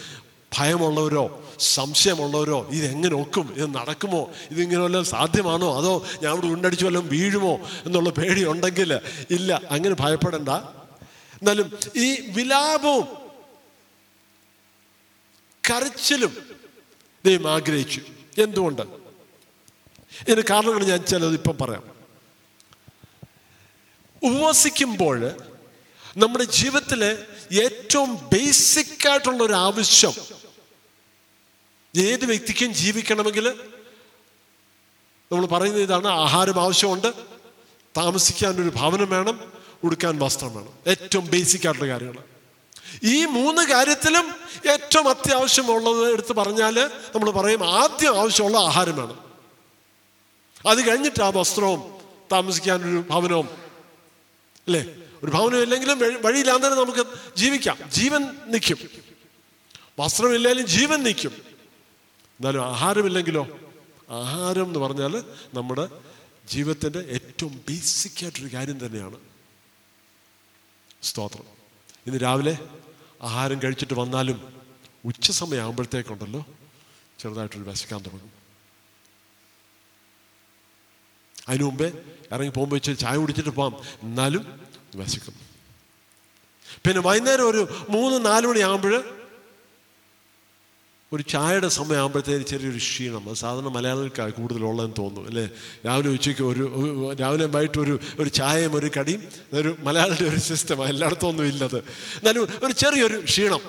ഭയമുള്ളവരോ 0.57 1.43
സംശയമുള്ളവരോ 1.59 2.67
ഇതെങ്ങനെ 2.69 3.15
ഒക്കും 3.15 3.53
ഇത് 3.57 3.75
നടക്കുമോ? 3.75 4.31
ഇതിങ്ങനെ 4.51 4.81
വല്ലതും 4.81 5.05
സാധ്യമാണോ? 5.05 5.77
അതോ 5.77 6.05
ഞാൻ 6.23 6.33
ഇവിടെ 6.33 6.47
ഉണ്ടടിച്ചു 6.47 6.85
വല്ലതും 6.85 7.07
വീഴുമോ 7.07 7.59
എന്നുള്ള 7.85 8.09
പേടി 8.09 8.45
ഉണ്ടെങ്കിൽ 8.45 8.99
ഇല്ല 9.29 9.61
അങ്ങനെ 9.71 9.95
ഭയപ്പെടണ്ട. 9.99 10.49
എന്നാലും 11.41 11.71
ഈ 11.95 12.31
വിലാപവും 12.31 13.07
കരച്ചിലും 15.71 16.54
ദൈവം 17.25 17.47
ആഗ്രഹിച്ചു. 17.53 18.01
എന്തുകൊണ്ട് 18.41 18.81
ഇതിന് 20.27 20.43
കാരണങ്ങൾ 20.49 20.83
ഞാൻ 20.85 21.01
ചിലത് 21.03 21.33
ഇപ്പം 21.33 21.57
പറയാം. 21.57 21.83
ഉപവസിക്കുമ്പോൾ 24.23 25.19
നമ്മുടെ 26.17 26.43
ജീവിതത്തിലെ 26.43 27.11
ഏറ്റവും 27.63 28.15
ബേസിക് 28.15 29.07
ആയിട്ടുള്ള 29.09 29.43
ഒരു 29.43 29.53
ആവശ്യം 29.53 30.13
ഏത് 31.95 32.25
വ്യക്തിക്കും 32.25 32.73
ജീവിക്കണമെങ്കിൽ 32.73 33.47
നമ്മൾ 35.31 35.45
പറയുന്ന 35.45 35.79
ഇതാണ് 35.79 36.07
ആഹാരം 36.07 36.61
ആവശ്യമുണ്ട് 36.61 37.13
താമസിക്കാൻ 37.97 38.61
ഒരു 38.63 38.71
ഭവനം 38.75 39.09
വേണം 39.09 39.53
ഉടുക്കാൻ 39.83 40.19
വസ്ത്രം 40.19 40.55
വേണം. 40.55 40.73
ഏറ്റവും 40.87 41.25
ബേസിക് 41.25 41.67
ആയിട്ടുള്ള 41.67 41.91
കാര്യങ്ങൾ. 41.91 42.34
ഈ 43.03 43.25
മൂന്ന് 43.25 43.61
കാര്യത്തിലും 43.61 44.33
ഏറ്റവും 44.71 45.09
അത്യാവശ്യമുള്ളത് 45.09 46.11
എടുത്ത് 46.11 46.33
പറഞ്ഞാൽ 46.33 46.91
നമ്മൾ 47.15 47.31
പറയും 47.31 47.69
ആദ്യം 47.69 48.19
ആവശ്യമുള്ള 48.19 48.57
ആഹാരമാണ് 48.57 49.25
അത് 50.67 50.89
കഴിഞ്ഞിട്ട് 50.89 51.23
ആ 51.23 51.29
വസ്ത്രവും 51.29 51.97
താമസിക്കാൻ 52.31 52.89
ഒരു 52.89 53.05
ഭവനവും 53.09 53.49
അല്ലേ? 54.67 54.85
ഒരു 55.23 55.31
ഭവനം 55.31 55.63
ഇല്ലെങ്കിലും 55.63 55.99
വഴി- 55.99 56.21
വഴിയില്ലാതെ 56.21 56.69
നമുക്ക് 56.69 57.05
ജീവിക്കാം. 57.37 57.77
ജീവൻ 57.89 58.37
നിൽക്കും. 58.45 58.77
വസ്ത്രമില്ലെങ്കിലും 59.99 60.67
ജീവൻ 60.67 61.03
നിൽക്കും. 61.03 61.31
എന്നാലും 62.39 62.65
ആഹാരമില്ലെങ്കിലോ? 62.65 63.47
ആഹാരം 64.09 64.63
എന്ന് 64.63 64.79
പറഞ്ഞാൽ 64.79 65.23
നമ്മുടെ 65.53 65.87
ജീവിതത്തിന്റെ 66.49 66.99
ഏറ്റവും 66.99 67.61
ബേസിക് 67.69 68.23
ആയിട്ടൊരു 68.23 68.53
കാര്യം 68.53 68.85
തന്നെയാണ് 68.85 69.17
സ്തോത്രം. 71.03 71.64
ഇന്ന് 72.05 72.19
രാവിലെ 72.19 72.53
ആഹാരം 73.21 73.61
കഴിച്ചിട്ട് 73.63 73.93
വന്നാലും 73.93 74.37
ഉച്ച 75.05 75.31
സമയമാകുമ്പോഴത്തേക്കുണ്ടല്ലോ 75.31 76.41
ചെറുതായിട്ടൊരു 77.19 77.65
വിശക്കാൻ 77.69 77.99
തുടങ്ങും. 78.01 78.31
അതിനു 81.45 81.63
മുമ്പേ 81.63 81.87
ഇറങ്ങി 82.31 82.49
പോകുമ്പോൾ 82.49 82.75
ഇച്ചിരി 82.75 82.95
ചായ 82.95 83.15
കുടിച്ചിട്ട് 83.17 83.49
പോകാം 83.49 83.73
എന്നാലും 84.03 84.43
വിശക്കും 84.95 85.35
പിന്നെ 86.85 87.01
വൈകുന്നേരം 87.01 87.47
ഒരു 87.49 87.61
മൂന്ന് 87.89 88.25
നാല് 88.25 88.45
മണിയാകുമ്പോൾ 88.47 88.95
ഒരു 91.13 91.23
ചായയുടെ 91.23 91.67
സമയമാകുമ്പോഴത്തേന് 91.67 92.43
ചെറിയൊരു 92.43 92.77
ക്ഷീണം. 92.77 93.29
അത് 93.29 93.35
സാധാരണ 93.35 93.69
മലയാളികൾക്കാണ് 93.75 94.33
കൂടുതലുള്ളതെന്ന് 94.33 94.97
തോന്നുന്നു 94.99 95.29
അല്ലേ? 95.29 95.45
രാവിലെ 95.85 96.09
ഉച്ചയ്ക്ക് 96.09 96.43
ഒരു 96.51 96.63
രാവിലെ 97.21 97.45
വൈകിട്ട് 97.45 97.79
ഒരു 97.85 97.99
ഒരു 98.19 98.29
ചായയും 98.29 98.75
ഒരു 98.79 98.89
കടിയും 98.97 99.21
അതൊരു 99.51 99.71
മലയാളിയുടെ 99.79 100.27
ഒരു 100.29 100.41
സിസ്റ്റമാണ് 100.49 100.89
എല്ലായിടത്തും 100.89 101.29
ഒന്നും 101.29 101.47
ഇല്ലത്. 101.47 101.77
എന്നാലും 102.19 102.41
ഒരു 102.65 102.73
ചെറിയൊരു 102.83 103.19
ക്ഷീണം. 103.29 103.61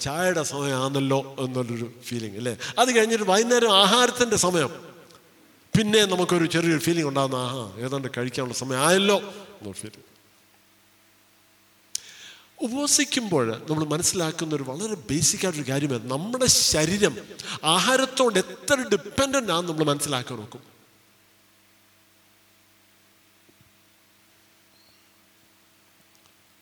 ചായയുടെ 0.00 0.42
സമയമാണല്ലോ 0.42 1.20
എന്നുള്ളൊരു 1.44 1.86
ഫീലിംഗ് 2.08 2.36
അല്ലേ? 2.40 2.54
അത് 2.78 2.90
കഴിഞ്ഞിട്ട് 2.96 3.24
വൈകുന്നേരം 3.24 3.72
ആഹാരത്തിന്റെ 3.82 4.36
സമയം. 4.36 4.72
പിന്നെ 5.74 6.00
നമുക്കൊരു 6.04 6.46
ചെറിയൊരു 6.54 6.82
ഫീലിംഗ് 6.86 7.08
ഉണ്ടാകുന്ന 7.08 7.36
ആഹാ 7.46 7.64
ഏതാണ്ട് 7.84 8.08
കഴിക്കാനുള്ള 8.16 8.54
സമയം 8.54 8.80
ആയല്ലോ 8.88 9.16
എന്നൊരു 9.58 9.78
ഫീലിംഗ് 9.82 10.13
ഉപവസിക്കുമ്പോൾ 12.64 13.46
നമ്മൾ 13.68 13.84
മനസ്സിലാക്കുന്ന 13.84 14.54
ഒരു 14.54 14.62
വളരെ 14.62 14.96
ബേസിക് 15.10 15.44
ആയിട്ടൊരു 15.46 15.70
കാര്യമാണ് 15.70 16.10
നമ്മുടെ 16.10 16.46
ശരീരം 16.70 17.14
ആഹാരത്തോട് 17.74 18.38
എത്ര 18.44 18.76
ഡിപ്പെൻഡന്റ് 18.92 19.52
ആണെന്ന് 19.52 19.70
നമ്മൾ 19.70 19.84
മനസ്സിലാക്കാൻ 19.84 20.38
നോക്കും. 20.38 20.62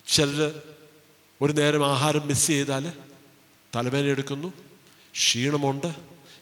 ചിലർ 0.06 0.40
ഒരു 1.40 1.52
നേരം 1.52 1.85
ആഹാരം 1.92 2.26
മിസ് 2.28 2.47
ചെയ്താൽ 2.47 2.85
തലവേദന 3.73 4.06
എടുക്കുന്നു 4.06 4.49
ക്ഷീണമുണ്ട് 5.14 5.88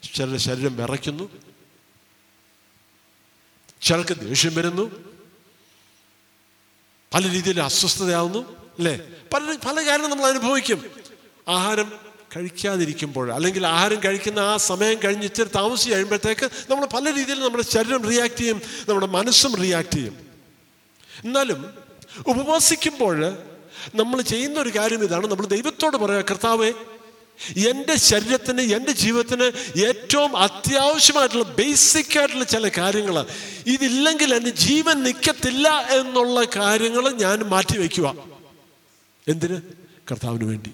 ചിലരുടെ 0.06 0.38
ശരീരം 0.38 0.76
വിറയ്ക്കുന്നു 0.76 1.24
ചിലർക്ക് 3.82 4.16
ദേഷ്യം 4.20 4.54
വരുന്നു 4.54 4.84
പല 7.14 7.28
രീതിയിൽ 7.30 7.60
അസ്വസ്ഥതയാവുന്നു 7.60 8.38
അല്ലേ? 8.78 9.00
പല 9.34 9.56
പല 9.66 9.88
കാര്യം 9.88 10.10
നമ്മൾ 10.10 10.26
അനുഭവിക്കും. 10.26 10.84
ആഹാരം 11.48 11.92
കഴിക്കാതിരിക്കുമ്പോൾ 12.36 13.32
അല്ലെങ്കിൽ 13.32 13.66
ആഹാരം 13.66 14.00
കഴിക്കുന്ന 14.04 14.38
ആ 14.38 14.56
സമയം 14.56 14.98
കഴിഞ്ഞ് 15.04 15.24
ഇച്ചിരി 15.24 15.48
താമസിച്ച് 15.48 15.92
കഴിയുമ്പോഴത്തേക്ക് 15.92 16.50
നമ്മൾ 16.70 16.86
പല 16.86 17.14
രീതിയിൽ 17.14 17.40
നമ്മുടെ 17.40 17.62
ശരീരം 17.62 18.02
റിയാക്ട് 18.08 18.36
ചെയ്യും 18.36 18.62
നമ്മുടെ 18.88 19.06
മനസ്സും 19.06 19.56
റിയാക്ട് 19.56 19.94
ചെയ്യും. 19.94 20.16
എന്നാലും 21.24 21.74
ഉപവാസിക്കുമ്പോൾ 22.26 23.36
നമ്മൾ 23.94 24.22
ചെയ്യുന്ന 24.22 24.60
ഒരു 24.60 24.68
കാര്യം 24.68 25.04
ഇതാണ്. 25.04 25.26
നമ്മൾ 25.26 25.46
ദൈവത്തോട് 25.46 25.96
പറയുക 25.96 26.24
കർത്താവേ 26.30 26.72
എന്റെ 27.68 27.96
ശരീരത്തിന് 27.96 28.60
എന്റെ 28.60 28.92
ജീവിതത്തിന് 28.92 29.78
ഏറ്റവും 29.80 30.36
അത്യാവശ്യമായിട്ടുള്ള 30.36 31.44
ബേസിക് 31.44 32.18
ആയിട്ടുള്ള 32.18 32.44
ചില 32.44 32.68
കാര്യങ്ങൾ 32.68 33.26
ഇതില്ലെങ്കിൽ 33.66 34.34
എന്റെ 34.34 34.50
ജീവൻ 34.50 35.02
നിൽക്കത്തില്ല 35.02 35.68
എന്നുള്ള 35.68 36.44
കാര്യങ്ങൾ 36.56 37.10
ഞാൻ 37.12 37.42
മാറ്റി 37.42 37.78
വയ്ക്കുക. 37.78 38.14
എന്തിന്? 39.28 39.60
കർത്താവിന് 40.10 40.44
വേണ്ടി. 40.44 40.72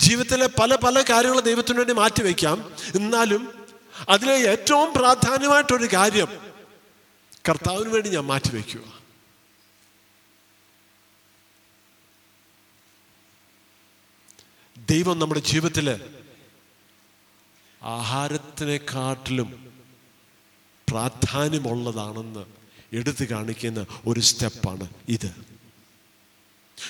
ജീവിതത്തിലെ 0.00 0.46
പല 0.46 0.76
പല 0.76 1.02
കാര്യങ്ങൾ 1.02 1.40
ദൈവത്തിന് 1.40 1.78
വേണ്ടി 1.78 1.94
മാറ്റി 1.94 2.22
വയ്ക്കാം. 2.22 2.72
എന്നാലും 2.94 3.66
അതിലെ 4.08 4.32
ഏറ്റവും 4.32 4.94
പ്രാധാന്യമായിട്ടൊരു 4.94 5.88
കാര്യം 5.92 6.28
കർത്താവിന് 7.48 7.88
വേണ്ടി 7.88 8.08
ഞാൻ 8.08 8.24
മാറ്റി 8.24 8.56
ദൈവം 14.92 15.18
നമ്മുടെ 15.18 15.40
ജീവിതത്തിൽ 15.40 16.10
ആഹാരത്തിനെക്കാട്ടിലും 17.82 19.74
പ്രാധാന്യമുള്ളതാണെന്ന് 20.90 22.44
എടുത്തു 22.92 23.24
കാണിക്കുന്ന 23.24 23.86
ഒരു 24.06 24.20
സ്റ്റെപ്പാണ് 24.20 24.88
ഇത്. 25.08 25.34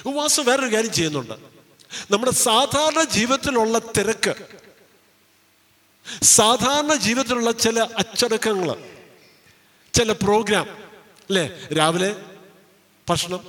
ഉപവാസം 0.06 0.44
വേറൊരു 0.44 0.74
കാര്യം 0.74 0.92
ചെയ്യുന്നുണ്ട്. 0.92 1.32
നമ്മുടെ 2.10 2.32
സാധാരണ 2.32 3.04
ജീവിതത്തിലുള്ള 3.04 3.78
തിരക്ക് 3.78 4.34
സാധാരണ 6.22 6.94
ജീവിതത്തിലുള്ള 6.94 7.50
ചില 7.50 7.80
അച്ചടക്കങ്ങൾ 7.80 8.90
ചില 9.94 10.12
പ്രോഗ്രാം 10.12 10.68
അല്ലേ? 11.28 11.68
രാവിലെ 11.78 12.24
ഭക്ഷണം 13.10 13.40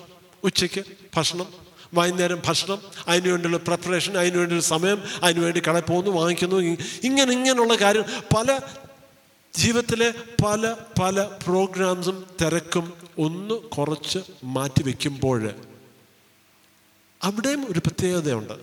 ഉച്ചയ്ക്ക് 0.44 0.86
ഭക്ഷണം 1.18 1.63
വൈകുന്നേരം 1.94 2.42
ഭക്ഷണം 2.48 2.80
അതിനുവേണ്ടിയുള്ള 3.08 3.58
പ്രിപ്പറേഷൻ 3.58 4.18
അതിനുവേണ്ടിയുള്ള 4.18 4.66
സമയം 4.66 5.00
അതിനുവേണ്ടി 5.24 5.62
കടയിൽ 5.68 5.82
പോകുന്നു 5.82 6.12
വാങ്ങിക്കുന്നു. 6.12 6.58
ഇങ്ങനെ 7.04 7.32
ഇങ്ങനെയുള്ള 7.32 7.76
കാര്യം 7.76 8.06
പല 8.36 8.62
ജീവിതത്തിലെ 9.54 10.14
പല 10.46 10.76
പല 11.02 11.24
പ്രോഗ്രാംസും 11.46 12.18
തിരക്കും 12.42 12.86
ഒന്ന് 13.18 13.56
കുറച്ച് 13.56 14.20
മാറ്റി 14.44 14.84
വയ്ക്കുമ്പോൾ 14.84 15.42
അവിടെയും 17.24 17.62
ഒരു 17.72 17.80
പ്രത്യേകതയുണ്ട്. 17.80 18.56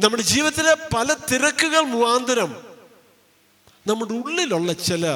നമ്മുടെ 0.00 0.22
ജീവിതത്തിലെ 0.22 0.74
പല 0.94 1.08
തിരക്കുകൾ 1.32 1.82
മുഖാന്തരം 1.94 2.50
നമ്മുടെ 3.86 4.12
ഉള്ളിലുള്ള 4.14 4.72
ചില 4.72 5.06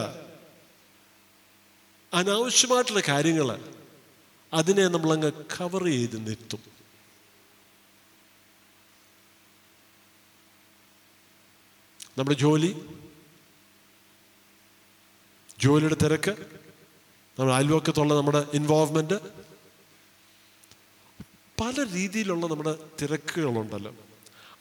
അനാവശ്യമായിട്ടുള്ള 2.14 3.02
കാര്യങ്ങൾ 3.08 3.48
അതിനെ 4.52 4.88
നമ്മളങ്ങ് 4.88 5.32
കവർ 5.32 5.84
ചെയ്ത് 5.84 6.28
നിർത്തും. 6.28 6.72
നമ്മുടെ 12.18 12.38
ജോലി 12.38 12.86
ജോലിയുടെ 15.60 15.96
തിരക്ക് 16.02 16.30
നമ്മുടെ 17.38 17.54
അയൽവക്കത്തുള്ള 17.54 18.14
നമ്മുടെ 18.14 18.46
ഇൻവോൾവ്മെന്റ് 18.54 19.14
പല 21.60 21.74
രീതിയിലുള്ള 21.92 22.46
നമ്മുടെ 22.46 22.76
തിരക്കുകളുണ്ടല്ലോ. 23.02 23.94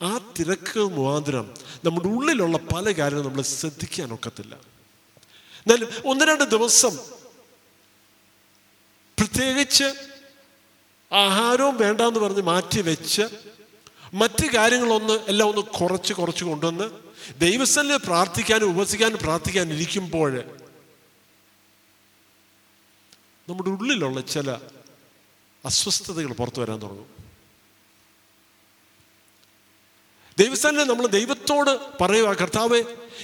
ആ 0.02 0.34
തിരക്ക് 0.40 0.80
മുഖാന്തരം 0.80 1.54
നമ്മുടെ 1.84 2.08
ഉള്ളിലുള്ള 2.08 2.58
പല 2.58 2.92
കാര്യങ്ങളും 2.92 3.28
നമ്മൾ 3.28 3.42
ശ്രദ്ധിക്കാൻ 3.42 4.14
ഒക്കത്തില്ല. 4.14 4.54
എന്നാലും 4.54 5.88
ഒന്ന് 6.04 6.24
രണ്ട് 6.24 6.44
ദിവസം 6.44 7.21
പ്രത്യേകിച്ച് 9.18 9.88
ആഹാരവും 11.12 11.76
വേണ്ടാന്ന് 11.76 12.20
പറഞ്ഞ് 12.20 12.42
മാറ്റി 12.42 12.80
വെച്ച് 12.80 13.24
മറ്റ് 14.14 14.46
കാര്യങ്ങളൊന്ന് 14.56 15.12
എല്ലാം 15.28 15.48
ഒന്ന് 15.48 15.62
കുറച്ച് 15.62 16.12
കുറച്ച് 16.12 16.44
കൊണ്ടുവന്ന് 16.44 16.86
ദൈവസ്ഥലിൽ 17.38 17.96
പ്രാർത്ഥിക്കാനും 17.96 18.70
ഉപസിക്കാനും 18.70 19.18
പ്രാർത്ഥിക്കാനും 19.18 19.74
ഇരിക്കുമ്പോൾ 19.74 20.32
നമ്മുടെ 23.48 23.70
ഉള്ളിലുള്ള 23.70 24.20
ചില 24.20 24.50
അസ്വസ്ഥതകൾ 25.64 26.32
പുറത്തു 26.32 26.60
വരാൻ 26.60 26.78
തുടങ്ങും. 26.78 27.08
ദൈവസ്ഥാനിൽ 30.38 30.84
നമ്മൾ 30.84 31.06
ദൈവത്തോട് 31.06 32.02
പറയുക 32.02 32.34
കർത്താവ് 32.34 32.78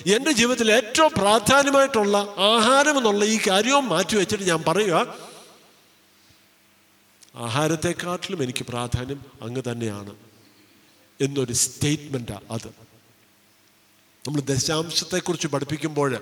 എന്റെ 0.07 0.33
ജീവിതത്തിൽ 0.33 0.73
ഏറ്റവും 0.73 1.12
പ്രാധാന്യമായിട്ടുള്ള 1.12 2.16
ആഹാരം 2.38 2.99
എന്നുള്ള 2.99 3.25
ഈ 3.25 3.38
കാര്യവും 3.49 3.88
മാറ്റി 3.88 4.16
വെച്ചിട്ട് 4.16 4.45
ഞാൻ 4.45 4.62
പറയുക 4.62 4.99
ആഹാരത്തെക്കാട്ടിലും 7.37 8.42
എനിക്ക് 8.42 8.64
പ്രാധാന്യം 8.64 9.25
അങ്ങ് 9.42 9.62
തന്നെയാണ് 9.73 10.16
എന്നൊരു 11.20 11.52
സ്റ്റേറ്റ്മെന്റാണ് 11.52 12.44
അത്. 12.50 12.68
നമ്മൾ 14.28 14.40
ദശാംശത്തെക്കുറിച്ച് 14.40 15.47
പഠിപ്പിക്കുമ്പോൾ 15.47 16.14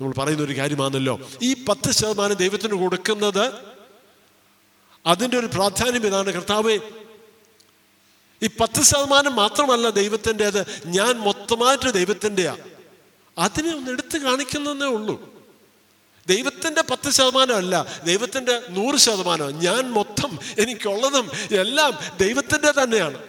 നമ്മൾ 0.00 0.14
പറയുന്ന 0.18 0.42
ഒരു 0.42 0.56
കാര്യമാണല്ലോ 0.56 1.20
ഈ 1.42 1.64
പത്ത് 1.64 1.90
ശതമാനം 1.90 2.34
ദൈവത്തിന് 2.34 2.72
കൊടുക്കുന്നത് 2.72 3.74
അതിന്റെ 5.06 5.38
ഒരു 5.38 5.46
പ്രാധാന്യം 5.46 6.06
ഇതാണ് 6.06 6.30
കർത്താവ്. 6.30 6.78
ഈ 8.42 8.46
പത്ത് 8.60 8.82
ശതമാനം 8.82 9.36
മാത്രമല്ല 9.36 9.90
ദൈവത്തിന്റെത് 9.90 10.82
ഞാൻ 10.86 11.18
മൊത്തമായിട്ട് 11.18 11.90
ദൈവത്തിന്റെയാണ് 11.90 12.58
അതിനെ 13.38 13.76
ഒന്ന് 13.76 13.90
എടുത്തു 13.90 14.18
കാണിക്കുന്നതേ 14.18 14.86
ഉള്ളൂ. 14.86 15.33
ദൈവത്തിന്റെ 16.28 16.82
പത്ത് 16.82 17.10
ശതമാനമല്ല 17.10 18.00
ദൈവത്തിന്റെ 18.04 18.62
നൂറ് 18.68 18.96
ശതമാനം. 18.96 19.58
ഞാൻ 19.58 19.90
മൊത്തം 19.90 20.38
എനിക്കുള്ളതും 20.58 21.30
എല്ലാം 21.60 21.98
ദൈവത്തിന്റെ 22.20 22.82
തന്നെയാണ്. 22.82 23.22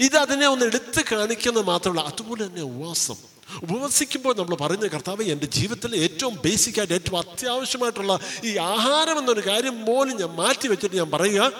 ഇത് 0.00 0.16
അതിനെ 0.16 0.46
ഒന്ന് 0.46 0.66
എടുത്ത് 0.66 1.04
കാണിക്കുന്നത് 1.12 1.66
മാത്രമല്ല 1.66 2.00
അതുപോലെ 2.00 2.46
തന്നെ 2.46 2.62
ഉപവാസം. 2.62 3.16
ഉപവസിക്കുമ്പോൾ 3.62 4.34
നമ്മൾ 4.36 4.54
പറയുന്ന 4.54 4.86
കർത്താവ് 4.86 5.22
എന്റെ 5.22 5.46
ജീവിതത്തിലെ 5.46 5.98
ഏറ്റവും 5.98 6.34
ബേസിക്കായിട്ട് 6.44 6.94
ഏറ്റവും 6.94 7.18
അത്യാവശ്യമായിട്ടുള്ള 7.18 8.18
ഈ 8.44 8.56
ആഹാരം 8.56 9.18
എന്നൊരു 9.18 9.46
കാര്യം 9.46 9.86
പോലും 9.86 10.16
ഞാൻ 10.16 10.28
മാറ്റി 10.28 10.68
വെച്ചിട്ട് 10.68 10.96
ഞാൻ 10.96 11.10
പറയുക 11.10 11.52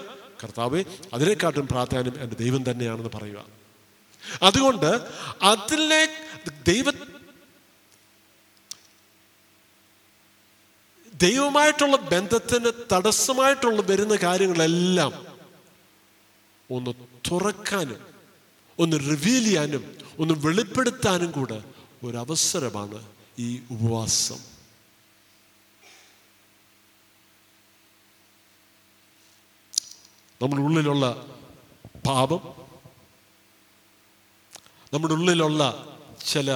കർത്താവ് 0.45 0.85
അതിനെക്കാട്ടും 1.12 1.69
പ്രാധാന്യം 1.69 2.23
എന്റെ 2.23 2.37
ദൈവം 2.37 2.71
തന്നെയാണെന്ന് 2.71 3.11
പറയുക. 3.14 3.45
അതുകൊണ്ട് 4.42 5.00
അതിലെ 5.42 6.09
ദൈവ 6.69 6.85
ദൈവമായിട്ടുള്ള 11.22 11.96
ബന്ധത്തിന് 11.96 12.70
തടസ്സമായിട്ടുള്ള 12.92 13.82
വരുന്ന 13.82 14.14
കാര്യങ്ങളെല്ലാം 14.16 15.12
ഒന്ന് 16.70 16.90
തുറക്കാനും 17.30 18.00
ഒന്ന് 18.78 18.96
റിവീൽ 18.96 19.44
ചെയ്യാനും 19.44 19.96
ഒന്ന് 20.18 20.34
വെളിപ്പെടുത്താനും 20.46 21.30
കൂടെ 21.30 21.58
ഒരവസരമാണ് 22.02 22.98
ഈ 23.38 23.61
ഉപവാസം. 23.70 24.40
നമ്മുടെ 30.40 30.62
ഉള്ളിലുള്ള 30.62 31.06
പാപം 32.06 32.42
നമ്മുടെ 34.92 35.14
ഉള്ളിലുള്ള 35.14 35.62
ചില 36.26 36.50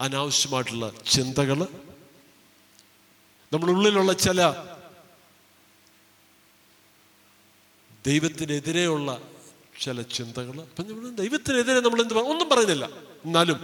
അനാവശ്യമായിട്ടുള്ള 0.00 0.86
ചിന്തകൾ 1.12 1.60
നമ്മുടെ 3.54 3.72
ഉള്ളിലുള്ള 3.72 4.12
ചില 4.12 4.40
ദൈവത്തിനെതിരെയുള്ള 8.06 9.22
ചില 9.82 10.02
ചിന്തകൾ 10.02 10.60
അപ്പം 10.60 11.14
ദൈവത്തിനെതിരെ 11.14 11.80
നമ്മൾ 11.80 12.02
എന്ത് 12.02 12.14
ഒന്നും 12.18 12.48
പറയുന്നില്ല. 12.48 12.88
എന്നാലും 13.24 13.58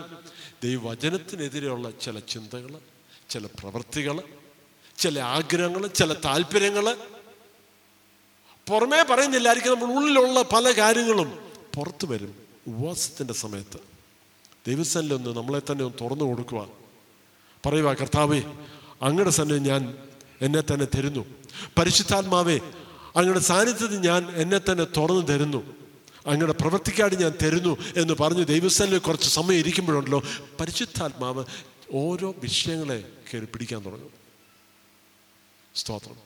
ദൈവവചനത്തിനെതിരെയുള്ള 0.63 1.91
ചില 1.91 2.19
ചിന്തകൾ 2.19 2.81
ചില 3.31 3.47
പ്രവൃത്തികൾ 3.47 4.23
ചില 4.99 5.19
ആഗ്രഹങ്ങൾ 5.21 5.87
ചില 5.87 6.13
താല്പര്യങ്ങൾ 6.13 6.97
പുറമേ 8.67 9.03
പറയുന്നില്ലായിരിക്കും 9.03 9.73
നമ്മൾ 9.73 9.97
ഉള്ളിലുള്ള 9.97 10.43
പല 10.43 10.73
കാര്യങ്ങളും 10.73 11.31
പുറത്തു 11.77 12.07
വരും 12.07 12.35
ഉപവാസത്തിന്റെ 12.67 13.35
സമയത്ത്. 13.35 13.79
ദൈവസ്ഥാനിലൊന്ന് 14.67 15.31
നമ്മളെ 15.37 15.61
തന്നെ 15.71 15.85
ഒന്ന് 15.85 15.99
തുറന്നു 16.01 16.25
കൊടുക്കുക 16.25 16.69
പറയുക 17.67 17.93
കർത്താവേ 17.93 18.41
അങ്ങയുടെ 19.03 19.31
സന്നിധി 19.31 19.59
ഞാൻ 19.59 19.99
എന്നെ 20.41 20.61
തന്നെ 20.61 20.87
തരുന്നു. 20.97 21.25
പരിശുദ്ധാത്മാവേ 21.79 22.59
അങ്ങയുടെ 23.17 23.39
സാന്നിധ്യത്തിൽ 23.39 24.01
ഞാൻ 24.01 24.31
എന്നെ 24.35 24.59
തന്നെ 24.59 24.85
തുറന്നു 24.85 25.21
തരുന്നു. 25.21 25.75
അങ്ങയുടെ 26.27 26.55
പ്രവർത്തിക്കാട് 26.61 27.15
ഞാൻ 27.15 27.33
തരുന്നു 27.43 27.77
എന്ന് 27.97 28.15
പറഞ്ഞു 28.21 28.43
ദൈവസ്ഥാനിൽ 28.45 28.99
കുറച്ച് 28.99 29.29
സമയം 29.29 29.59
ഇരിക്കുമ്പോഴുണ്ടല്ലോ 29.59 30.23
പരിശുദ്ധാത്മാവ് 30.61 31.45
ഓരോ 31.93 32.35
വിഷയങ്ങളെ 32.39 33.05
കയറി 33.35 33.45
പിടിക്കാൻ 33.45 33.85
തുടങ്ങും. 33.85 34.11
സ്തോത്രം. 35.75 36.17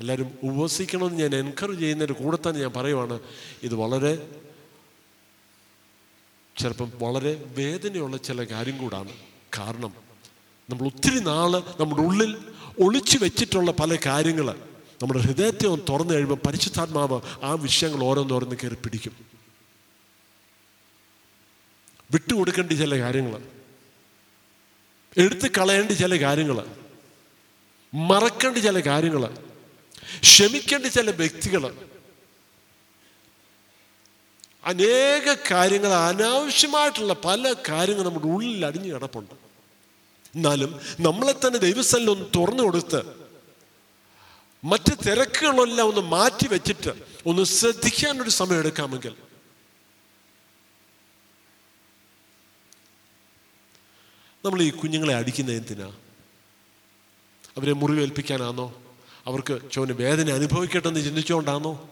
എല്ലാവരും 0.00 0.38
ഉപവസിക്കണമെന്ന് 0.42 1.18
ഞാൻ 1.18 1.34
എൻകറേജ് 1.34 1.80
ചെയ്യുന്നതിന്റെ 1.80 2.24
കൂടെ 2.24 2.38
തന്നെ 2.48 2.60
ഞാൻ 2.60 2.72
പറയുവാണ് 2.76 3.20
ഇത് 3.62 3.74
വളരെ 3.74 4.28
ചിലപ്പം 6.58 6.92
വളരെ 6.94 7.44
വേദനയുള്ള 7.56 8.16
ചില 8.16 8.44
കാര്യം 8.44 8.78
കൂടാണ്. 8.78 9.12
കാരണം 9.58 10.07
നമ്മൾ 10.70 10.86
ഒത്തിരി 10.86 11.18
നാൾ 11.18 11.52
നമ്മുടെ 11.80 12.02
ഉള്ളിൽ 12.02 12.36
ഒളിച്ചു 12.78 13.18
വെച്ചിട്ടുള്ള 13.18 13.70
പല 13.72 13.98
കാര്യങ്ങൾ 14.06 14.48
നമ്മുടെ 15.02 15.20
ഹൃദയത്തെ 15.20 15.66
ഒന്ന് 15.66 15.84
തുറന്നു 15.88 16.14
കഴിയുമ്പോൾ 16.14 16.48
പരിശുദ്ധാത്മാവ് 16.48 17.20
ആ 17.42 17.52
വിഷയങ്ങൾ 17.52 18.04
ഓരോന്നോരോന്ന് 18.04 18.56
കയറി 18.56 18.74
പിടിക്കും. 18.74 19.14
വിട്ടുകൊടുക്കേണ്ട 22.12 22.72
ചില 22.72 22.98
കാര്യങ്ങൾ 23.00 23.42
എടുത്ത് 25.16 25.50
കളയേണ്ട 25.50 25.90
ചില 25.90 26.16
കാര്യങ്ങൾ 26.22 26.66
മറക്കേണ്ട 27.94 28.58
ചില 28.58 28.80
കാര്യങ്ങൾ 28.80 29.36
ക്ഷമിക്കേണ്ട 30.22 30.86
ചില 30.86 31.10
വ്യക്തികൾ 31.10 31.62
അനേക 34.64 35.36
കാര്യങ്ങൾ 35.50 35.92
അനാവശ്യമായിട്ടുള്ള 35.92 37.14
പല 37.14 37.54
കാര്യങ്ങൾ 37.68 38.04
നമ്മുടെ 38.04 38.26
ഉള്ളിൽ 38.26 38.66
അടിഞ്ഞു 38.66 38.94
കിടപ്പുണ്ട്. 38.94 39.47
എന്നാലും 40.34 40.80
നമ്മളെ 41.00 41.32
തന്നെ 41.32 41.58
ദൈവസ്ഥലിൽ 41.58 42.10
ഒന്ന് 42.10 42.24
തുറന്നു 42.36 42.62
കൊടുത്ത് 42.62 43.00
മറ്റ് 44.64 44.92
തിരക്കുകളെല്ലാം 45.06 45.88
ഒന്ന് 45.88 46.00
മാറ്റി 46.00 46.48
വെച്ചിട്ട് 46.48 46.92
ഒന്ന് 47.26 47.44
ശ്രദ്ധിക്കാനൊരു 47.44 48.30
സമയം 48.30 48.58
എടുക്കാമെങ്കിൽ. 48.58 49.14
നമ്മൾ 54.44 54.62
ഈ 54.62 54.70
കുഞ്ഞുങ്ങളെ 54.70 55.14
അടിക്കുന്ന 55.14 55.50
എന്തിനാ? 55.50 55.92
അവരെ 57.56 57.72
മുറിവേൽപ്പിക്കാനാണോ 57.72 58.82
അവർക്ക് 59.26 59.70
ചോന് 59.70 59.92
വേദന 59.92 60.30
അനുഭവിക്കട്ടെ 60.30 60.88
എന്ന് 60.88 61.00
ചിന്തിച്ചുകൊണ്ടാണോ 61.00 61.90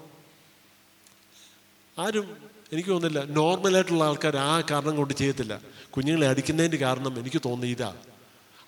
ആരും 1.99 2.27
എനിക്ക് 2.73 2.91
തോന്നുന്നില്ല 2.91 3.25
നോർമലായിട്ടുള്ള 3.25 4.05
ആൾക്കാർ 4.05 4.37
ആ 4.37 4.61
കാരണം 4.61 4.97
കൊണ്ട് 4.97 5.15
ചെയ്യത്തില്ല. 5.15 5.61
കുഞ്ഞുങ്ങളെ 5.91 6.29
അടിക്കുന്നതിന്റെ 6.29 6.77
കാരണം 6.77 7.19
എനിക്ക് 7.21 7.43
തോന്നി 7.45 7.75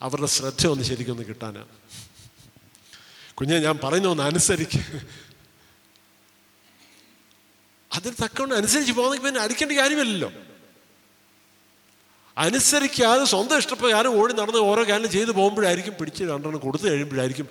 അവരുടെ 0.01 0.31
ശ്രദ്ധ 0.37 0.63
ഒന്ന് 0.73 0.85
ശരിക്കൊന്ന് 0.91 1.25
കിട്ടാനാണ് 1.31 1.73
കിട്ടാനാ 1.73 1.87
കുഞ്ഞെ 3.39 3.57
ഞാൻ 3.67 3.77
പറയുന്ന 3.83 4.09
ഒന്ന് 4.15 4.25
അനുസരിക്ക്. 4.31 4.81
അതിന് 7.91 8.17
തക്കവണ്ണം 8.23 8.57
അനുസരിച്ച് 8.61 8.93
പോകുന്നെങ്കിൽ 8.99 9.27
പിന്നെ 9.27 9.41
അടിക്കേണ്ട 9.47 9.73
കാര്യമില്ലല്ലോ. 9.81 10.31
അനുസരിക്കാതെ 12.37 13.25
സ്വന്തം 13.33 13.59
ഇഷ്ടപ്രകാരം 13.63 14.13
ഓടി 14.21 14.33
നടന്ന് 14.41 14.61
ഓരോ 14.71 14.83
കാര്യം 14.91 15.11
ചെയ്തു 15.17 15.33
പോകുമ്പോഴായിരിക്കും 15.39 15.95
പിടിച്ച് 16.01 16.23
രണ്ടെണ്ണം 16.31 16.61
കൊടുത്തു 16.67 16.87
കഴിയുമ്പോഴായിരിക്കും 16.89 17.49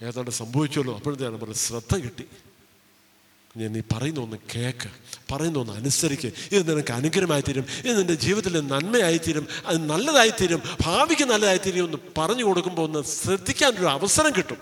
ഏതാണ്ട് 0.00 0.32
സംഭവിച്ചല്ലോ 0.42 0.94
അപ്പോഴത്തേക്കാണ് 0.98 1.40
പറഞ്ഞത് 1.42 1.62
ശ്രദ്ധ 1.68 1.94
കിട്ടി. 2.06 2.26
നീ 3.56 3.80
പറയുന്ന 3.80 4.20
ഒന്ന് 4.20 4.36
കേക്ക്. 4.54 4.90
പറയുന്ന 5.32 5.58
ഒന്ന് 5.58 5.72
അനുസരിക്ക്. 5.72 6.32
ഇത് 6.52 6.74
നിനക്ക് 6.74 6.92
അനുഗ്രഹമായി 6.92 7.40
തീരും 7.40 7.66
ഇത് 7.84 7.98
നിന്റെ 7.98 8.14
ജീവിതത്തിൽ 8.14 8.60
നന്മയായി 8.60 9.18
തീരും 9.18 9.48
അത് 9.66 9.88
നല്ലതായി 9.90 10.30
തീരും 10.30 10.62
ഭാവിക്ക് 10.80 11.22
നല്ലതായി 11.22 11.58
തീരും 11.58 11.84
എന്ന് 11.84 11.98
പറഞ്ഞു 12.18 12.44
കൊടുക്കുമ്പോൾ 12.44 12.82
ഒന്ന് 12.82 13.02
ശ്രദ്ധിക്കാൻ 13.02 13.72
ഒരു 13.72 13.86
അവസരം 13.86 14.32
കിട്ടും. 14.36 14.58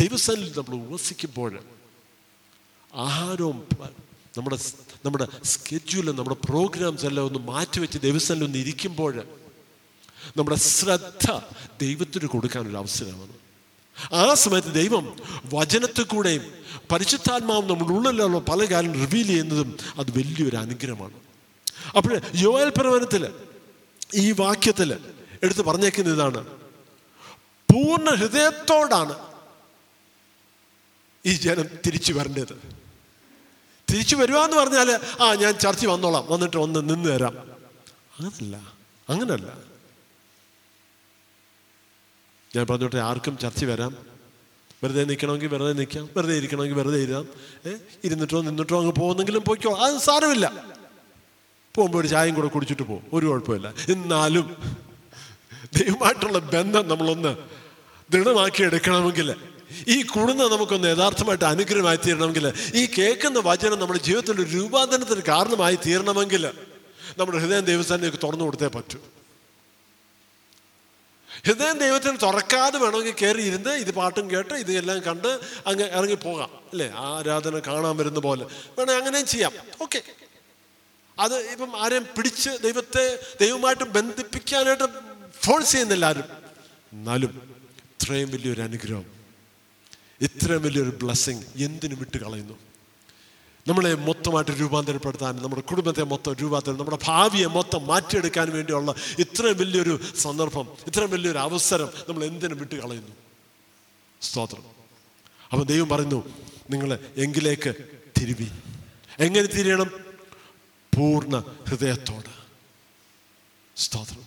ദൈവസ്ഥാനിൽ 0.00 0.52
നമ്മൾ 0.56 0.74
ഉപസിക്കുമ്പോൾ 0.74 1.58
ആഹാരവും 2.94 3.68
നമ്മുടെ 4.36 4.58
നമ്മുടെ 5.06 5.28
സ്കെഡ്യൂളും 5.44 6.16
നമ്മുടെ 6.16 6.36
പ്രോഗ്രാംസ് 6.44 7.06
എല്ലാം 7.06 7.26
ഒന്ന് 7.26 7.38
മാറ്റിവെച്ച് 7.38 7.98
ദൈവസ്ഥാനിൽ 7.98 8.44
ഒന്ന് 8.44 8.58
ഇരിക്കുമ്പോൾ 8.58 9.22
നമ്മുടെ 10.36 10.56
ശ്രദ്ധ 10.56 11.40
ദൈവത്തിന് 11.80 12.26
കൊടുക്കാനൊരു 12.26 12.76
അവസരമാണ്. 12.76 13.43
ആ 14.12 14.34
സമയത്ത് 14.34 14.74
ദൈവം 14.74 15.16
വചനത്തിൽ 15.54 16.02
കൂടെയും 16.02 16.64
പരിശുദ്ധാത്മാവും 16.92 17.66
നമ്മുടെ 17.68 17.92
ഉള്ളിലുള്ള 17.92 18.38
പല 18.38 18.64
കാര്യം 18.64 18.92
റിവീൽ 18.92 19.26
ചെയ്യുന്നതും 19.26 19.76
അത് 19.96 20.10
വലിയൊരു 20.10 20.56
അനുഗ്രഹമാണ്. 20.56 21.14
അപ്പോൾ 21.96 22.20
യോയൽ 22.34 22.68
പ്രവനത്തിൽ 22.68 23.32
ഈ 24.14 24.32
വാക്യത്തിൽ 24.32 24.96
എടുത്ത് 25.42 25.62
പറഞ്ഞേക്കുന്ന 25.62 26.14
ഇതാണ്. 26.14 26.46
പൂർണ 27.72 28.10
ഹൃദയത്തോടാണ് 28.10 29.18
ഈ 31.26 31.32
ജനം 31.32 31.68
തിരിച്ചു 31.86 32.12
വരേണ്ടത്. 32.12 32.84
തിരിച്ചു 33.90 34.16
വരുവാന്ന് 34.16 34.56
പറഞ്ഞാൽ 34.56 35.00
ആ 35.22 35.34
ഞാൻ 35.34 35.54
ചർച്ച 35.54 35.86
വന്നോളാം 35.86 36.26
വന്നിട്ട് 36.28 36.56
ഒന്ന് 36.56 36.80
നിന്ന് 36.80 37.08
തരാം. 37.08 37.38
അങ്ങനല്ല 38.18 38.56
അങ്ങനല്ല. 39.08 39.73
ഞാൻ 42.56 42.66
പറഞ്ഞോട്ടെ 42.70 42.98
ആർക്കും 42.98 43.38
ചർച്ച 43.38 43.64
വരാം. 43.64 43.96
വെറുതെ 44.82 45.04
നിൽക്കണമെങ്കിൽ 45.04 45.48
വെറുതെ 45.48 45.72
നിൽക്കാം 45.72 46.08
വെറുതെ 46.16 46.34
ഇരിക്കണമെങ്കിൽ 46.36 46.76
വെറുതെ 46.76 47.02
ഇരുതാം 47.02 47.26
ഇരുന്നിട്ടോ 48.04 48.40
നിന്നിട്ടോ 48.40 48.78
അങ്ങ് 48.80 48.92
പോകുന്നെങ്കിലും 48.92 49.42
പോയിക്കോ 49.44 49.72
അത് 49.74 49.98
സാരമില്ല. 49.98 50.46
പോകുമ്പോൾ 51.74 51.98
ഒരു 51.98 52.08
ചായയും 52.08 52.34
കൂടെ 52.34 52.46
കുടിച്ചിട്ട് 52.46 52.82
പോകും 52.82 53.04
ഒരു 53.12 53.26
കുഴപ്പമില്ല. 53.26 53.74
എന്നാലും 53.88 54.46
ദൈവമായിട്ടുള്ള 55.78 56.38
ബന്ധം 56.38 56.88
നമ്മളൊന്ന് 56.88 57.36
ദൃഢമാക്കി 58.12 58.62
എടുക്കണമെങ്കിൽ 58.62 59.34
ഈ 59.88 60.02
കുടുന്ന 60.02 60.42
നമുക്കൊന്ന് 60.42 60.88
യഥാർത്ഥമായിട്ട് 60.88 61.44
അനുഗ്രഹമായി 61.44 61.98
തീരണമെങ്കിൽ 62.06 62.52
ഈ 62.74 62.86
കേൾക്കുന്ന 62.98 63.38
വചനം 63.38 63.78
നമ്മുടെ 63.78 63.98
ജീവിതത്തിന്റെ 63.98 64.42
രൂപാന്തരത്തിന് 64.42 65.20
കാരണമായി 65.20 65.78
തീരണമെങ്കിൽ 65.86 66.44
നമ്മുടെ 67.18 67.38
ഹൃദയം 67.38 67.64
ദൈവസ്ഥാനത്തേക്ക് 67.64 68.20
തുറന്നു 68.26 68.44
കൊടുത്തേ 68.44 68.66
പറ്റൂ. 68.66 68.98
ഹൃദയം 71.44 71.78
ദൈവത്തിന് 71.78 72.18
തുറക്കാതെ 72.22 72.78
വേണമെങ്കിൽ 72.78 73.14
കയറി 73.22 73.42
ഇരുന്ന് 73.42 73.70
ഇത് 73.74 73.94
പാട്ടും 73.94 74.30
കേട്ട് 74.30 74.54
ഇത് 74.54 74.72
എല്ലാം 74.72 75.00
കണ്ട് 75.00 75.28
അങ്ങ് 75.66 75.84
ഇറങ്ങി 75.90 76.14
പോകാം 76.14 76.50
അല്ലേ? 76.72 76.90
ആരാധന 76.96 77.58
കാണാൻ 77.58 77.96
വരുന്ന 77.96 78.20
പോലെ. 78.20 78.44
വേണമെങ്കിൽ 78.44 79.02
അങ്ങനെയും 79.02 79.26
ചെയ്യാം. 79.26 79.52
ഓക്കെ. 79.82 80.00
അത് 81.18 81.34
ഇപ്പം 81.50 81.82
ആരെയും 81.82 82.06
പിടിച്ച് 82.16 82.50
ദൈവത്തെ 82.62 83.04
ദൈവമായിട്ട് 83.40 83.84
ബന്ധിപ്പിക്കാനായിട്ട് 83.84 84.86
ഫോഴ്സ് 85.42 85.72
ചെയ്യുന്നില്ല 85.72 86.04
ആരും 86.04 86.28
എന്നാലും 86.92 87.32
ഇത്രയും 87.84 88.30
വലിയൊരു 88.30 88.60
അനുഗ്രഹം 88.60 89.04
ഇത്രയും 90.20 90.62
വലിയൊരു 90.62 90.90
ബ്ലെസ്സിങ് 91.02 91.44
എന്തിനു 91.56 91.94
വിട്ട് 91.94 92.16
കളയുന്നു. 92.16 92.56
നമ്മളെ 93.68 93.94
മൊത്തമായിട്ട് 93.94 94.50
രൂപാന്തരപ്പെടുത്താൻ 94.60 95.42
നമ്മുടെ 95.42 95.62
കുടുംബത്തെ 95.62 96.02
മൊത്തം 96.02 96.32
രൂപാന്തരം 96.32 96.78
നമ്മുടെ 96.78 96.98
ഭാവിയെ 97.04 97.46
മൊത്തം 97.46 97.86
മാറ്റിയെടുക്കാൻ 97.86 98.50
വേണ്ടിയുള്ള 98.50 98.94
ഇത്രയും 99.18 99.56
വലിയൊരു 99.58 100.00
സന്ദർഭം 100.16 100.68
ഇത്രയും 100.86 101.10
വലിയൊരു 101.10 101.38
അവസരം 101.38 101.88
നമ്മൾ 102.08 102.24
എന്തിനും 102.24 102.58
വിട്ട് 102.58 102.74
കളയുന്നു. 102.74 103.12
സ്തോത്രം. 104.22 104.62
അപ്പം 105.52 105.64
ദൈവം 105.64 105.88
പറയുന്നു 105.88 106.24
നിങ്ങൾ 106.70 106.98
എങ്കിലേക്ക് 107.16 107.74
തിരുവി. 108.20 108.48
എങ്ങനെ 109.18 109.46
തിരിയണം? 109.46 109.90
പൂർണ 110.96 111.38
ഹൃദയത്തോട്. 111.68 112.44
സ്തോത്രം. 113.76 114.22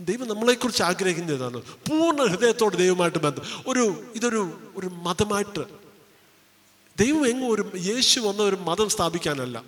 ദൈവം 0.00 0.28
നമ്മളെക്കുറിച്ച് 0.28 0.82
ആഗ്രഹിക്കുന്നതാണ് 0.82 1.62
പൂർണ 1.62 2.22
ഹൃദയത്തോട് 2.22 2.76
ദൈവമായിട്ട് 2.76 3.18
ബന്ധം. 3.18 3.42
ഒരു 3.66 4.12
ഇതൊരു 4.14 4.72
ഒരു 4.76 4.86
മതമായിട്ട് 4.86 5.85
ദൈവം 7.00 7.28
എങ്ങും 7.28 7.50
ഒരു 7.50 7.70
യേശു 7.78 8.20
വന്ന 8.20 8.42
ഒരു 8.42 8.56
മതം 8.56 8.88
സ്ഥാപിക്കാനല്ല. 8.88 9.62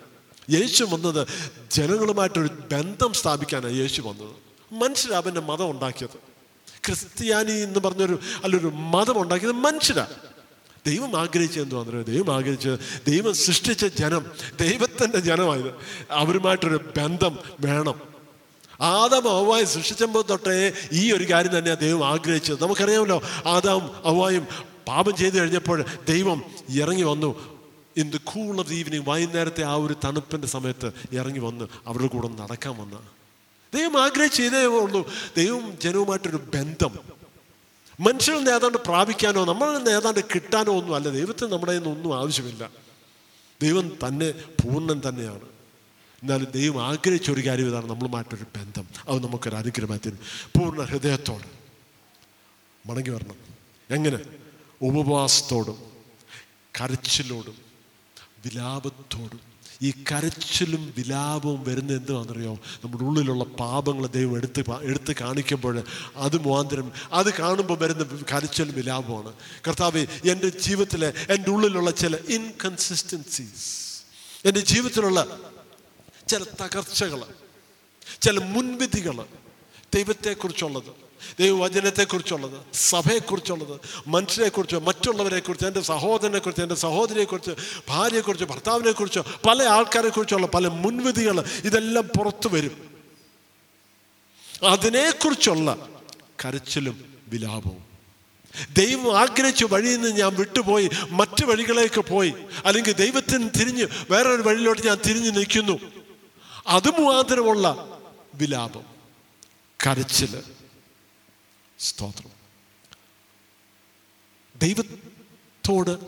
യേശു 0.49 0.83
വന്നത് 0.83 1.27
ജനങ്ങളുമായിട്ടൊരു 1.71 2.49
ബന്ധം 2.71 3.13
സ്ഥാപിക്കാനാണ് 3.13 3.73
യേശു 3.73 4.01
വന്നത്. 4.01 4.35
മനുഷ്യരാണ് 4.73 5.23
അവന്റെ 5.23 5.41
മതം 5.41 5.71
ഉണ്ടാക്കിയത്. 5.71 6.29
ക്രിസ്ത്യാനി 6.85 7.51
എന്ന് 7.51 7.79
പറഞ്ഞൊരു 7.79 8.19
അല്ലൊരു 8.43 8.67
മതം 8.67 9.21
ഉണ്ടാക്കിയത് 9.21 9.51
മനുഷ്യരാണ് 9.51 10.13
ദൈവം 10.87 11.19
ആഗ്രഹിച്ചത് 11.19 11.75
പറഞ്ഞു 11.75 12.03
ദൈവം 12.03 12.35
ആഗ്രഹിച്ചത് 12.35 12.79
ദൈവം 13.07 13.35
സൃഷ്ടിച്ച 13.35 13.85
ജനം 13.85 14.25
ദൈവത്തിന്റെ 14.61 15.19
ജനമായത്. 15.19 15.75
അവരുമായിട്ടൊരു 16.11 16.79
ബന്ധം 16.97 17.39
വേണം. 17.59 18.01
ആദാം 18.81 19.29
അവ്വായി 19.29 19.63
സൃഷ്ടിച്ചപ്പോൾ 19.63 20.23
തൊട്ടേ 20.29 20.73
ഈ 20.91 21.11
ഒരു 21.11 21.23
കാര്യം 21.23 21.57
തന്നെയാണ് 21.57 21.79
ദൈവം 21.79 22.07
ആഗ്രഹിച്ചത്. 22.07 22.63
നമുക്കറിയാമല്ലോ 22.63 23.21
ആദാം 23.45 24.07
അവ്വായും 24.07 24.47
പാപം 24.89 25.15
ചെയ്തു 25.15 25.35
കഴിഞ്ഞപ്പോൾ 25.35 25.85
ദൈവം 26.09 26.43
ഇറങ്ങി 26.69 27.03
വന്നു. 27.03 27.59
In 27.97 28.09
the 28.09 28.17
cool 28.23 28.59
of 28.59 28.69
the 28.69 28.75
evening 28.75 29.03
വൈകുന്നേരത്തെ 29.07 29.63
ആ 29.63 29.73
ഒരു 29.73 29.95
തണുപ്പിന്റെ 30.05 30.47
സമയത്ത് 30.47 30.91
ഇറങ്ങി 31.11 31.39
വന്ന് 31.39 31.65
അവരുടെ 31.85 32.07
കൂടെ 32.07 32.27
നടക്കാൻ 32.27 32.77
വന്ന. 32.77 32.99
ദൈവം 33.73 34.03
ആഗ്രഹിച്ച് 34.03 34.37
ചെയ്തേ 34.37 34.65
ഉള്ളൂ. 34.65 35.11
ദൈവം 35.37 35.79
ജനവുമായിട്ടൊരു 35.79 36.37
ബന്ധം. 36.37 36.99
നിന്ന് 38.31 38.51
ഏതാണ്ട് 38.51 38.77
പ്രാപിക്കാനോ 38.77 39.45
നമ്മൾ 39.45 39.77
നിന്ന് 39.77 39.91
ഏതാണ്ട് 39.91 40.19
കിട്ടാനോ 40.19 40.77
ഒന്നും 40.77 40.95
അല്ല. 40.95 41.09
ദൈവത്തിന് 41.09 41.51
നമ്മുടെ 41.51 41.73
നിന്ന് 41.73 41.89
ഒന്നും 41.89 42.17
ആവശ്യമില്ല. 42.17 42.69
ദൈവം 43.61 43.89
തന്നെ 43.89 44.31
പൂർണൻ 44.31 45.01
തന്നെയാണ്. 45.09 45.41
എന്നാലും 46.21 46.51
ദൈവം 46.51 46.85
ആഗ്രഹിച്ച 46.85 47.31
ഒരു 47.31 47.47
കാര്യം 47.47 47.67
ഇതാണ്. 47.67 47.89
നമ്മളുമായിട്ടൊരു 47.89 48.43
ബന്ധം. 48.43 48.87
അത് 49.09 49.23
നമുക്കൊരു 49.23 49.55
അനുഗ്രഹമായി 49.55 50.09
തരും. 50.09 50.19
പൂർണ 50.59 50.81
ഹൃദയത്തോട് 50.81 51.59
മടങ്ങി 52.89 53.09
വരണം. 53.09 53.35
എങ്ങനെ? 53.89 54.48
ഉപവാസത്തോടും 54.81 55.79
കരച്ചിലോടും 56.81 57.57
വിലാപത്തോടും. 58.45 59.39
ഈ 59.81 59.91
കരച്ചിലും 60.11 60.93
വിലാപവും 60.97 61.63
വരുന്ന 61.63 61.93
എന്തുവാണെന്നറിയോ? 61.93 62.59
നമ്മുടെ 62.83 63.03
ഉള്ളിലുള്ള 63.03 63.43
പാപങ്ങൾ 63.43 64.07
ദൈവം 64.07 64.37
എടുത്ത് 64.37 64.61
എടുത്ത് 64.83 65.15
കാണിക്കുമ്പോൾ 65.15 65.83
അത് 66.15 66.37
മുഖാന്തരം 66.37 66.91
അത് 67.13 67.33
കാണുമ്പോൾ 67.33 67.77
വരുന്ന 67.77 68.03
കരച്ചിലും 68.31 68.75
വിലാപമാണ് 68.75 69.33
കർത്താവ് 69.67 70.05
എന്റെ 70.25 70.49
ജീവിതത്തിലെ 70.49 71.13
എന്റെ 71.29 71.51
ഉള്ളിലുള്ള 71.51 71.91
ചില 71.91 72.15
ഇൻകൺസിസ്റ്റൻസീസ് 72.29 73.69
എന്റെ 74.45 74.59
ജീവിതത്തിലുള്ള 74.59 75.21
ചില 76.27 76.43
തകർച്ചകൾ 76.43 77.21
ചില 78.21 78.39
മുൻവിധികൾ 78.39 79.17
ദൈവത്തെക്കുറിച്ചുള്ളത് 79.95 81.08
ദൈവവചനത്തെക്കുറിച്ചുള്ളത് 81.39 82.61
സഭയെക്കുറിച്ചുള്ളത് 82.73 83.79
മനുഷ്യരെക്കുറിച്ചോ 84.07 84.79
മറ്റുള്ളവരെക്കുറിച്ച് 84.79 85.65
എന്റെ 85.65 85.81
സഹോദരനെക്കുറിച്ച് 85.81 86.61
എന്റെ 86.61 86.75
സഹോദരിയെക്കുറിച്ച് 86.75 87.51
ഭാര്യയെക്കുറിച്ച് 87.89 88.45
ഭർത്താവിനെക്കുറിച്ചോ 88.45 89.25
പല 89.49 89.63
ആൾക്കാരെക്കുറിച്ചുള്ള 89.63 90.47
പല 90.47 90.67
മുൻവിധികൾ 90.67 91.45
ഇതെല്ലാം 91.63 92.07
പുറത്തു 92.07 92.49
വരും. 92.49 92.89
അതിനെക്കുറിച്ചുള്ള 94.67 95.87
കരച്ചിലും 96.45 97.13
വിലാപവും. 97.27 97.89
ദൈവം 98.73 99.19
ആഗ്രഹിച്ച 99.19 99.63
വഴിയിൽ 99.63 100.01
നിന്ന് 100.01 100.19
ഞാൻ 100.19 100.35
വിട്ടുപോയി 100.35 100.89
മറ്റു 101.09 101.45
വഴികളിലേക്ക് 101.45 102.01
പോയി 102.01 102.33
അല്ലെങ്കിൽ 102.65 102.93
ദൈവത്തിന് 102.93 103.49
തിരിഞ്ഞ് 103.59 103.87
വേറൊരു 104.09 104.41
വഴിയിലോട്ട് 104.41 104.87
ഞാൻ 104.87 104.97
തിരിഞ്ഞു 105.07 105.29
നിൽക്കുന്നു. 105.29 105.79
അതുമുഖാന്തരമുള്ള 106.67 107.87
വിലാപം 108.33 108.83
കരച്ചിൽ. 109.87 110.43
സ്തോത്രം. 111.79 112.31
ദൈവത്തോട് 114.55 115.99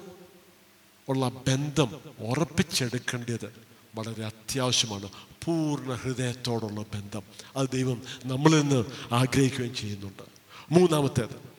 ഉള്ള 1.10 1.30
ബന്ധം 1.30 2.02
ഉറപ്പിച്ചെടുക്കേണ്ടത് 2.20 3.56
വളരെ 3.96 4.26
അത്യാവശ്യമാണ്. 4.26 5.10
പൂർണ 5.46 5.94
ഹൃദയത്തോടുള്ള 5.94 6.82
ബന്ധം. 6.82 7.24
അത് 7.56 7.70
ദൈവം 7.70 8.02
നമ്മളിൽ 8.26 8.62
നിന്ന് 8.62 8.86
ആഗ്രഹിക്കുകയും 9.14 9.76
ചെയ്യുന്നുണ്ട്. 9.76 10.24
മൂന്നാമത്തേത് 10.72 11.52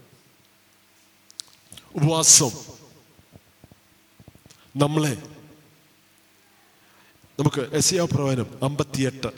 ഉപവാസം. 1.94 2.50
നമ്മളെ 4.76 5.22
നമുക്ക് 7.38 7.60
എസ് 7.60 7.94
എ 7.94 8.00
പ്രവചനം 8.00 8.64
അമ്പത്തിയെട്ട്. 8.64 9.28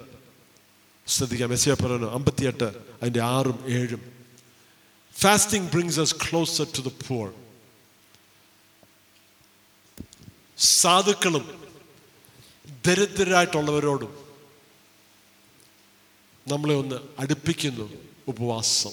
ശ്രദ്ധിക്കാം 1.07 1.53
എസ് 1.53 1.69
എ 1.69 1.75
പ്രവചനം 1.75 2.11
അമ്പത്തിയെട്ട് 2.11 2.65
അതിന്റെ 3.03 3.23
ആറും 3.23 3.65
ഏഴും. 3.69 4.24
Fasting 5.16 5.72
brings 5.72 5.94
us 5.94 6.12
closer 6.12 6.64
to 6.77 6.85
the 6.85 6.92
poor. 6.92 7.29
സാധുക്കളും 10.59 11.64
ദരിദ്രരായിട്ടുള്ളവരോടും 12.87 14.24
നമ്മളെ 16.48 16.74
ഒന്ന് 16.74 16.96
അടുപ്പിക്കുന്നു 17.18 17.92
ഉപവാസം. 18.29 18.90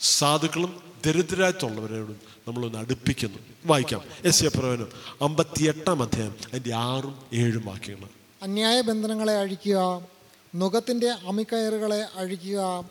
സാധുക്കളും 0.00 0.92
ദരിദ്രരായിട്ടുള്ളവരോടും 1.06 2.20
നമ്മളൊന്ന് 2.48 2.78
അടുപ്പിക്കുന്നു. 2.78 3.38
വായിക്കാം. 3.66 4.02
എസ് 4.24 4.44
എ 4.44 4.48
പ്രവനം 4.48 4.92
അമ്പത്തിയെട്ടാം 5.22 6.02
അധ്യായം 6.02 6.36
അതിന്റെ 6.52 6.74
ആറും 6.74 7.26
ഏഴും 7.32 7.64
വാക്യങ്ങൾ. 7.64 8.08
അന്യായ 8.42 8.80
ബന്ധനങ്ങളെ 8.80 9.34
അഴിക്കുക 9.34 10.06
നുഖത്തിന്റെ 10.54 11.08
അമിക്കയറുകളെ 11.08 12.02
അഴിക്കുക 12.02 12.90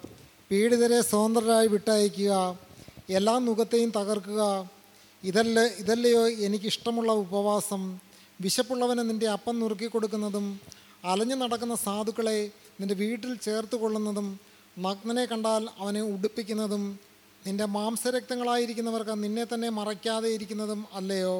പീഡിതരെ 0.53 1.01
സ്വതന്ത്രരായി 1.01 1.67
വിട്ടയക്കുക 1.67 2.31
എല്ലാ 3.09 3.33
നുഖത്തെയും 3.39 3.91
തകർക്കുക 3.95 4.41
ഇതല്ല 5.23 5.59
ഇതല്ലയോ 5.81 6.27
എനിക്കിഷ്ടമുള്ള 6.39 7.11
ഉപവാസം 7.21 7.81
വിശപ്പുള്ളവന് 8.39 9.03
നിന്റെ 9.09 9.27
അപ്പം 9.29 9.55
നുറുക്കി 9.59 9.85
കൊടുക്കുന്നതും 9.85 10.45
അലഞ്ഞു 11.03 11.35
നടക്കുന്ന 11.35 11.75
സാധുക്കളെ 11.75 12.37
നിന്റെ 12.79 12.93
വീട്ടിൽ 12.93 13.33
ചേർത്ത് 13.37 13.75
കൊള്ളുന്നതും 13.75 14.27
നഗ്നനെ 14.77 15.25
കണ്ടാൽ 15.25 15.63
അവനെ 15.79 16.01
ഉടുപ്പിക്കുന്നതും 16.01 16.83
നിന്റെ 17.43 17.65
മാംസരക്തങ്ങളായിരിക്കുന്നവർക്ക് 17.65 19.15
നിന്നെ 19.23 19.45
തന്നെ 19.45 19.69
മറയ്ക്കാതെ 19.69 20.29
ഇരിക്കുന്നതും 20.33 20.85
അല്ലയോ? 20.93 21.35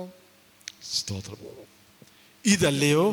സ്തോത്രം. 0.92 1.40
ഇതല്ലയോ? 2.46 3.06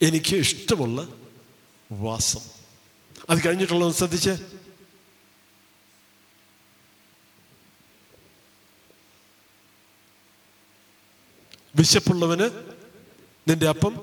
എനിക്ക് 0.00 0.36
ഇഷ്ടമുള്ള 0.36 0.98
വാസം 1.90 2.42
അത് 3.28 3.46
കഴിഞ്ഞിട്ടുള്ളത് 3.46 3.92
ശ്രദ്ധിച്ച് 3.92 4.32
വിശപ്പുള്ളവന് 11.74 12.46
നിന്റെ 13.46 13.68
അപ്പം. 13.68 13.94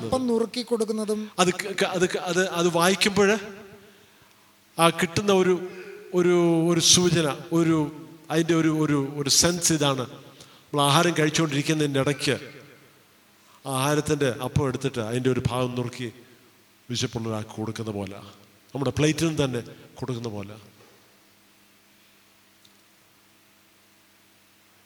അപ്പം 0.00 0.22
നുറുക്കി 0.26 0.62
കൊടുക്കുന്നതും 0.62 1.20
അത് 1.38 1.50
അത് 1.94 2.06
അത് 2.26 2.40
അത് 2.50 2.68
വായിക്കുമ്പോൾ 2.68 3.30
ആ 4.78 4.88
കിട്ടുന്ന 4.90 5.32
ഒരു 5.32 5.54
ഒരു 6.14 6.34
ഒരു 6.70 6.80
സൂചന 6.88 7.26
ഒരു 7.52 7.76
അതിന്റെ 8.30 8.54
ഒരു 8.54 8.70
ഒരു 8.82 8.98
ഒരു 9.16 9.30
സെൻസ് 9.38 9.72
ഇതാണ് 9.72 10.04
നമ്മൾ 10.04 10.82
ആഹാരം 10.82 11.14
കഴിച്ചുകൊണ്ടിരിക്കുന്നതിന്റെ 11.18 12.00
ഇടയ്ക്ക് 12.00 12.36
ആഹാരത്തിന്റെ 13.66 14.28
അപ്പം 14.44 14.66
എടുത്തിട്ട് 14.66 14.98
അതിന്റെ 14.98 15.30
ഒരു 15.30 15.42
ഭാഗം 15.46 15.74
നുറുക്കി 15.74 16.12
വിശപ്പുള്ള 16.90 17.28
ഒരാൾക്ക് 17.28 17.50
കൊടുക്കുന്ന 17.50 17.90
പോലെ. 17.90 18.16
നമ്മുടെ 18.74 18.90
പ്ലേറ്റിൽ 18.90 19.44
തന്നെ 19.44 19.60
കൊടുക്കുന്ന 19.94 20.28
പോലെ. 20.28 20.56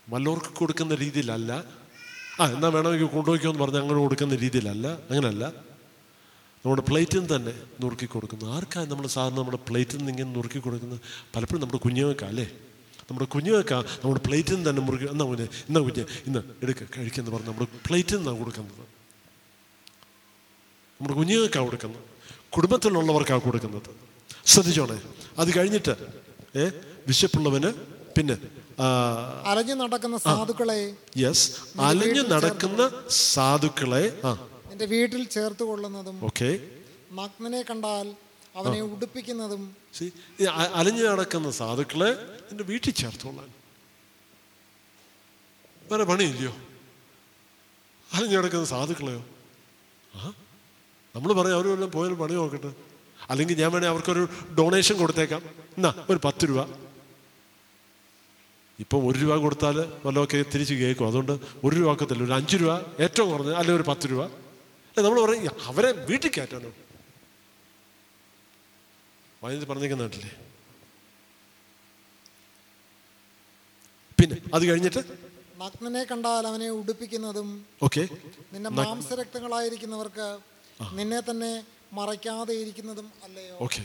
വല്ലവർക്ക് 0.08 0.46
കൊടുക്കുന്ന 0.46 0.94
രീതിയിലല്ല. 0.94 1.64
ആ 2.40 2.46
എന്നാ 2.46 2.68
വേണമെങ്കിൽ 2.68 3.06
കൊണ്ടുപോയിക്കോ 3.06 3.50
എന്ന് 3.50 3.62
പറഞ്ഞ് 3.62 3.78
അങ്ങനെ 3.78 3.98
കൊടുക്കുന്ന 3.98 4.34
രീതിയിലല്ല. 4.34 4.88
അങ്ങനല്ല. 4.88 5.48
നമ്മുടെ 6.64 6.82
പ്ലേറ്റിൽ 6.82 7.36
തന്നെ 7.36 7.62
നുറുക്കി 7.80 8.06
കൊടുക്കുന്നു. 8.06 8.44
ആർക്കാണ് 8.44 8.90
നമ്മൾ 8.90 9.06
സാധാരണ 9.06 9.36
നമ്മുടെ 9.36 9.58
പ്ലേറ്റിൽ 9.68 9.96
നിന്ന് 9.96 10.12
ഇങ്ങനെ 10.12 10.32
നുറുക്കി 10.32 10.58
കൊടുക്കുന്നത്? 10.58 11.00
പലപ്പോഴും 11.36 11.60
നമ്മുടെ 11.60 11.82
കുഞ്ഞുങ്ങൾക്കാ 11.82 12.26
അല്ലേ? 12.26 12.50
നമ്മുടെ 13.08 13.26
കുഞ്ഞുങ്ങൾക്ക് 13.26 13.74
നമ്മുടെ 14.02 14.20
പ്ലേറ്റിൽ 14.26 14.54
നിന്ന് 14.54 14.68
തന്നെ 14.68 14.82
മുറുകി 14.82 15.06
എന്നാ 15.06 15.24
കുഞ്ഞ്? 15.24 15.46
എന്നാ 15.68 15.80
കുഞ്ഞ്? 15.80 16.04
ഇന്ന് 16.26 16.40
എടുക്കുക 16.62 16.86
കഴിക്കുന്നു 16.96 17.30
പറഞ്ഞ് 17.30 17.50
നമ്മുടെ 17.50 17.68
പ്ലേറ്റിൽ 17.86 18.16
നിന്നാണ് 18.16 18.38
കൊടുക്കുന്നത്. 18.38 18.84
നമ്മുടെ 21.00 21.14
കുഞ്ഞുങ്ങൾക്കാണ് 21.18 21.66
കൊടുക്കുന്നത്. 21.66 22.02
കുടുംബത്തിലുള്ളവർക്കാണ് 22.50 23.42
കൊടുക്കുന്നത്. 23.42 23.90
ശ്രദ്ധിച്ചോണേ. 24.46 24.98
അത് 25.38 25.50
കഴിഞ്ഞിട്ട് 25.56 25.94
ഏ 26.56 26.64
വിശപ്പുള്ളവന് 27.08 27.70
പിന്നെ 28.16 28.34
അലഞ്ഞു 29.50 29.74
നടക്കുന്ന 29.74 30.16
സാധുക്കളെ 30.24 30.78
യെസ് 31.18 31.44
അലഞ്ഞു 31.86 32.22
നടക്കുന്ന 32.32 32.82
സാധുക്കളെ 33.26 34.02
ആ. 34.24 34.32
എന്റെ 34.72 34.86
വീട്ടിൽ 34.92 35.22
ചേർത്ത് 35.34 35.64
കൊള്ളുന്നതും 35.64 36.16
ഓക്കെ 36.28 36.50
നഗ്നനെ 37.12 37.62
കണ്ടാൽ 37.62 38.06
അവനെ 38.56 38.80
ഉടുപ്പിക്കുന്നതും 38.82 39.76
അലഞ്ഞു 40.74 41.02
നടക്കുന്ന 41.04 41.50
സാധുക്കളെ 41.50 42.10
എന്റെ 42.50 42.64
വീട്ടിൽ 42.64 42.90
ചേർത്തോളാൻ. 42.90 43.48
വേറെ 45.90 46.04
പണിയില്ലയോ? 46.04 46.56
അലഞ്ഞു 48.14 48.38
നടക്കുന്ന 48.38 48.64
സാധുക്കളെയോ? 48.64 49.24
ആ? 50.14 50.32
നമ്മൾ 51.16 51.32
പറയാം 51.32 51.54
അവർ 51.54 51.68
വല്ലതും 51.68 51.90
പോയാലും 51.90 52.18
പണി 52.18 52.34
നോക്കട്ടെ. 52.34 52.72
അല്ലെങ്കിൽ 53.30 53.60
ഞാൻ 53.60 53.72
വേണേൽ 53.72 53.88
അവർക്കൊരു 53.88 54.28
ഡൊണേഷൻ 54.58 54.96
കൊടുത്തേക്കാം. 54.96 55.42
എന്നാ 55.76 56.06
ഒരു 56.10 56.20
പത്ത് 56.24 56.48
രൂപ. 56.48 56.60
ഇപ്പൊ 58.80 59.00
ഒരു 59.00 59.18
രൂപ 59.18 59.36
കൊടുത്താൽ 59.36 59.92
വല്ലതൊക്കെ 60.04 60.44
തിരിച്ച് 60.54 60.74
കേൾക്കും. 60.74 61.06
അതുകൊണ്ട് 61.06 61.32
ഒരു 61.64 61.76
രൂപ 61.76 61.92
ഒക്കത്തില്ല 61.92 62.24
ഒരു 62.24 62.32
അഞ്ച് 62.32 62.56
രൂപ 62.56 63.02
ഏറ്റവും 63.02 63.30
കുറഞ്ഞത് 63.30 63.54
അല്ലെങ്കിൽ 63.56 63.82
ഒരു 63.82 63.90
പത്ത് 63.90 64.10
രൂപ. 64.10 64.24
നമ്മൾ 65.00 65.26
പറയും 65.26 65.50
അവരെ 65.64 65.92
വീട്ടിൽ 65.92 66.30
കയറ്റാനോ 66.30 66.70
വൈദ്യുതി 69.42 69.66
പറഞ്ഞേക്കുന്ന 69.66 70.04
കേട്ടില്ലേ? 70.04 70.32
പിന്നെ 74.18 74.36
അത് 74.54 74.64
കഴിഞ്ഞിട്ട്? 74.68 75.02
നഗ്നനെ 75.60 76.02
കണ്ടാൽ 76.04 76.44
അവനെ 76.46 76.68
ഉടുപ്പിക്കുന്നതും 76.70 77.48
ഓക്കെ. 77.82 78.04
നിന്റെ 78.52 78.70
മാംസരക്തങ്ങളായിരിക്കുന്നവർക്ക് 78.78 80.26
നിന്നെ 80.94 81.20
തന്നെ 81.20 81.52
മറയ്ക്കാതെ 81.92 82.54
ഇരിക്കുന്നതും 82.62 83.08
അല്ലയോ? 83.24 83.54
ഓക്കെ. 83.60 83.82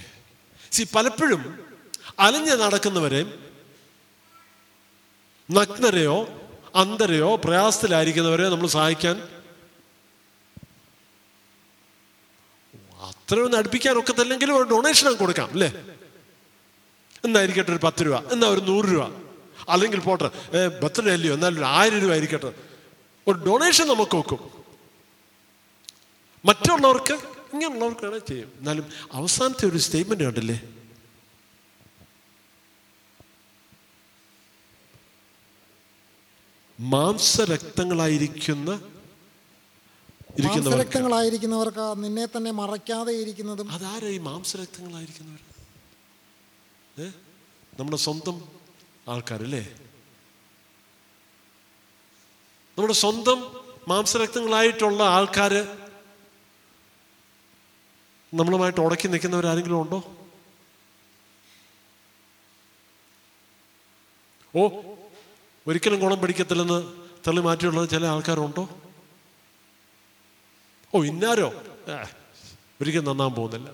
സി 0.72 0.84
പലപ്പോഴും 0.96 1.42
അലഞ്ഞ് 2.20 2.56
നടക്കുന്നവരെ 2.62 3.22
നഗ്നരെയോ 5.50 6.18
അന്ധരെയോ 6.76 7.30
പ്രയാസത്തിലായിരിക്കുന്നവരെ 7.44 8.46
നമ്മൾ 8.50 8.68
സഹായിക്കാൻ 8.68 9.16
അത്രയൊന്നും 13.28 13.58
അടുപ്പിക്കാൻ 13.58 13.98
ഒക്കത്തില്ലെങ്കിലും 13.98 14.58
ഒരു 14.58 14.64
ഡൊണേഷൻ 14.64 15.14
കൊടുക്കാം 15.14 15.52
അല്ലേ? 15.52 15.74
എന്നായിരിക്കട്ടെ 17.26 17.72
ഒരു 17.72 17.80
പത്ത് 17.84 18.06
രൂപ? 18.06 18.32
എന്നാ 18.32 18.48
ഒരു 18.48 18.60
നൂറ് 18.60 18.86
രൂപ? 18.86 19.12
അല്ലെങ്കിൽ 19.70 20.00
പോട്ടെ 20.00 20.68
ബർത്ത്ഡേ 20.68 21.14
അല്ലയോ 21.14 21.34
എന്നാലും 21.34 21.58
ഒരു 21.58 21.66
ആയിരം 21.66 22.00
രൂപ 22.00 22.12
ആയിരിക്കട്ടെ. 22.12 22.54
ഒരു 23.28 23.38
ഡൊണേഷൻ 23.38 23.88
നമുക്ക് 23.88 24.18
വെക്കും. 24.18 24.52
മറ്റുള്ളവർക്ക് 26.46 27.14
ഇങ്ങനെയുള്ളവർക്ക് 27.54 28.06
വേണേൽ 28.06 28.20
ചെയ്യും. 28.20 28.52
എന്നാലും 28.60 28.86
അവസാനത്തെ 29.12 29.68
ഒരു 29.68 29.78
സ്റ്റേറ്റ്മെന്റ് 29.78 30.24
കണ്ടില്ലേ? 30.24 30.62
മാംസരക്തങ്ങളായിരിക്കുന്ന 36.80 38.82
മാംസരക്തങ്ങളായിരിക്കുന്നവർക്ക് 40.46 42.04
നിന്നെ 42.04 42.26
തന്നെ 42.26 42.52
മറയ്ക്കാതെ 42.52 43.14
ഇരിക്കുന്നതും. 43.14 43.72
അതാരാ 43.72 44.08
ഈ 44.08 44.18
മാംസരക്തങ്ങളായിരിക്കുന്നവർ? 44.18 45.44
നമ്മുടെ 47.80 47.98
സ്വന്തം 47.98 48.50
ആൾക്കാരല്ലേ? 49.08 49.76
നമ്മുടെ 52.78 52.94
സ്വന്തം 52.94 53.40
മാംസരക്തങ്ങളായിട്ടുള്ള 53.88 55.04
ആൾക്കാര് 55.04 55.78
നമ്മളുമായിട്ട് 58.34 58.80
ഉടക്കി 58.80 59.08
നിൽക്കുന്നവരാരെങ്കിലും 59.08 59.82
ഉണ്ടോ? 59.82 60.00
ഓ 64.56 64.70
ഒരിക്കലും 65.68 66.00
ഗുണം 66.00 66.22
പിടിക്കത്തില്ലെന്ന് 66.22 66.80
തള്ളി 67.28 67.42
മാറ്റിയുള്ള 67.42 67.86
ചില 67.86 68.06
ആൾക്കാരുണ്ടോ? 68.06 68.70
ഓ 70.94 71.04
ഇന്നാരോ? 71.04 71.48
ഒരിക്കലും 72.82 73.06
നന്നാൻ 73.06 73.32
പോകുന്നില്ല. 73.38 73.70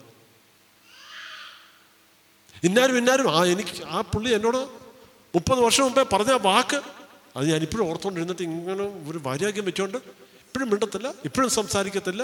ഇന്നാരും 2.64 2.98
ഇന്നാരും 2.98 3.28
ആ 3.30 3.40
എനിക്ക് 3.46 3.76
ആ 3.88 4.02
പുള്ളി 4.12 4.30
എന്നോട് 4.38 4.60
മുപ്പത് 5.34 5.60
വർഷം 5.66 5.84
മുമ്പേ 5.84 6.04
പറഞ്ഞ 6.14 6.32
വാക്ക് 6.48 6.80
അത് 7.36 7.46
ഞാൻ 7.52 7.62
ഇപ്പോഴും 7.64 7.86
ഓർത്തുകൊണ്ടിരുന്നിട്ട് 7.90 8.44
ഇങ്ങനെ 8.48 8.74
ഒരു 9.10 9.20
വൈരാഗ്യം 9.28 9.66
വെച്ചോണ്ട് 9.70 9.98
ഇപ്പോഴും 10.46 10.68
മിണ്ടത്തില്ല 10.72 11.08
ഇപ്പോഴും 11.28 11.50
സംസാരിക്കത്തില്ല. 11.50 12.24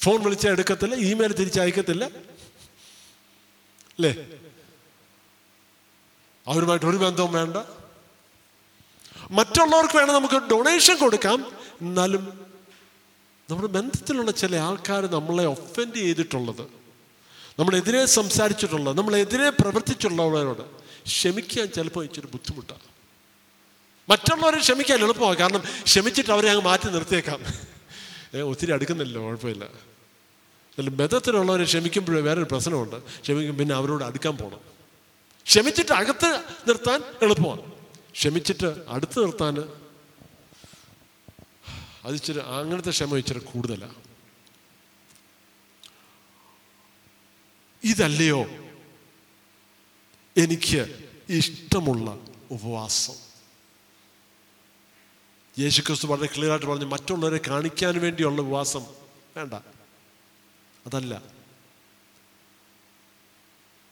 ഫോൺ 0.00 0.18
വിളിച്ചാൽ 0.24 0.52
എടുക്കത്തില്ല 0.52 0.94
ഇമെയിൽ 1.08 1.32
തിരിച്ചയക്കത്തില്ല 1.40 2.04
അല്ലേ? 3.96 4.12
അവരുമായിട്ട് 6.46 6.86
ഒരു 6.86 6.98
ബന്ധവും 7.04 7.32
വേണ്ട. 7.38 7.56
മറ്റുള്ളവർക്ക് 9.30 9.96
വേണം 9.96 10.14
നമുക്ക് 10.14 10.34
ഡൊണേഷൻ 10.34 10.96
കൊടുക്കാം. 10.98 11.46
എന്നാലും 11.80 12.40
നമ്മുടെ 13.50 13.68
ബന്ധത്തിലുള്ള 13.68 14.30
ചില 14.30 14.56
ആൾക്കാർ 14.56 15.06
നമ്മളെ 15.06 15.46
ഒഫൻഡ് 15.46 15.94
ചെയ്തിട്ടുള്ളത് 15.94 16.62
നമ്മളെതിരെ 17.58 18.06
സംസാരിച്ചിട്ടുള്ളത് 18.06 18.98
നമ്മളെതിരെ 18.98 19.50
പ്രവർത്തിച്ചിട്ടുള്ളവരോട് 19.50 20.62
ക്ഷമിക്കാൻ 21.06 21.66
ചിലപ്പോൾ 21.66 22.04
ഇച്ചിരി 22.04 22.26
ബുദ്ധിമുട്ടാണ്. 22.26 22.80
മറ്റുള്ളവരെ 24.10 24.58
ക്ഷമിക്കാൻ 24.58 24.98
എളുപ്പമാണ്. 24.98 25.36
കാരണം 25.36 25.62
ക്ഷമിച്ചിട്ട് 25.82 26.30
അവരെ 26.30 26.50
അങ്ങ് 26.50 26.64
മാറ്റി 26.64 26.90
നിർത്തിയേക്കാം. 26.90 27.40
ഒത്തിരി 28.44 28.72
അടുക്കുന്നില്ലല്ലോ 28.72 29.22
കുഴപ്പമില്ല. 29.22 29.64
എന്നാലും 29.64 30.96
ബന്ധത്തിലുള്ളവരെ 30.96 31.64
ക്ഷമിക്കുമ്പോഴേ 31.64 32.20
വേറൊരു 32.20 32.46
പ്രശ്നമുണ്ട്. 32.50 32.96
ക്ഷമിക്കും 32.96 33.58
പിന്നെ 33.58 33.74
അവരോട് 33.74 34.04
അടുക്കാൻ 34.04 34.36
പോകണം 34.36 34.60
ക്ഷമിച്ചിട്ട് 35.46 35.92
അകത്ത് 35.92 36.44
നിർത്താൻ 36.68 37.02
എളുപ്പമാണ്. 37.22 37.79
ക്ഷമിച്ചിട്ട് 38.20 38.84
അടുത്ത് 38.88 39.24
നിർത്താൻ 39.24 39.58
അത് 42.04 42.14
ഇച്ചിരി 42.14 42.38
അങ്ങനത്തെ 42.38 42.90
ക്ഷമ 42.90 43.16
ഇച്ചിരി 43.16 43.38
കൂടുതലാണ് 43.38 43.94
ഇതല്ലയോ? 47.84 48.42
എനിക്ക് 50.36 51.08
ഇഷ്ടമുള്ള 51.28 52.18
ഉപവാസം. 52.50 53.14
യേശുക്രിസ്തു 55.58 56.06
വളരെ 56.06 56.34
ക്ലിയർ 56.36 56.50
ആയിട്ട് 56.50 56.66
പറഞ്ഞു 56.66 56.84
മറ്റുള്ളവരെ 56.84 57.40
കാണിക്കാൻ 57.48 58.00
വേണ്ടിയുള്ള 58.00 58.42
ഉപവാസം. 58.42 58.86
വേണ്ട. 59.36 59.54
അതല്ല. 60.86 61.22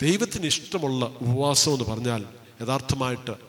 ദൈവത്തിന് 0.02 0.46
ഇഷ്ടമുള്ള 0.46 1.04
ഉപവാസം 1.04 1.72
എന്ന് 1.72 1.84
പറഞ്ഞാൽ 1.84 2.26
യഥാർത്ഥമായിട്ട് 2.62 3.47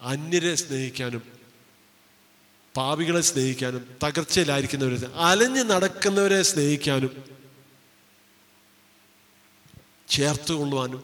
അന്യരെ 0.00 0.54
സ്നേഹിക്കാനും 0.54 1.22
പാപികളെ 2.74 3.20
സ്നേഹിക്കാനും 3.20 3.82
തകർച്ചയിലായിരിക്കുന്നവരെ 4.04 5.08
അലഞ്ഞു 5.20 5.62
നടക്കുന്നവരെ 5.62 6.42
സ്നേഹിക്കാനും 6.42 7.12
ചേർത്ത് 10.08 10.52
കൊള്ളുവാനും 10.52 11.02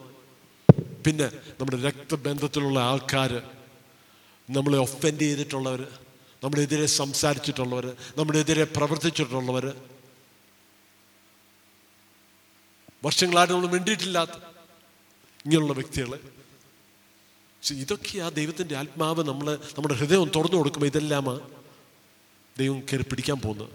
പിന്നെ 1.05 1.27
നമ്മുടെ 1.59 1.77
രക്തബന്ധത്തിലുള്ള 1.81 2.79
ആൾക്കാർ 2.81 3.31
നമ്മളെ 4.49 4.77
ഒഫൻഡ് 4.77 5.19
ചെയ്തിട്ടുള്ളവർ 5.19 5.81
നമ്മളെതിരെ 6.43 6.87
സംസാരിച്ചിട്ടുള്ളവർ 6.93 7.85
നമ്മുടെ 8.17 8.39
എതിരെ 8.39 8.63
പ്രവർത്തിച്ചിട്ടുള്ളവർ 8.77 9.65
വർഷങ്ങളായിട്ട് 13.03 13.53
നമ്മൾ 13.53 13.69
മിണ്ടിയിട്ടില്ലാത്ത 13.69 14.35
ഇങ്ങനെയുള്ള 15.45 15.73
വ്യക്തികളെ 15.73 16.19
പക്ഷെ 17.65 18.19
ആ 18.19 18.29
ദൈവത്തിന്റെ 18.29 18.75
ആത്മാവ് 18.75 19.23
നമ്മൾ 19.23 19.47
നമ്മുടെ 19.75 19.95
ഹൃദയം 19.95 20.29
തുറന്നു 20.35 20.57
കൊടുക്കുമ്പോൾ 20.57 20.87
ഇതെല്ലാമാ 20.87 21.33
ദൈവം 22.55 22.79
കയറി 22.81 23.03
പിടിക്കാൻ 23.03 23.39
പോകുന്നത്. 23.39 23.71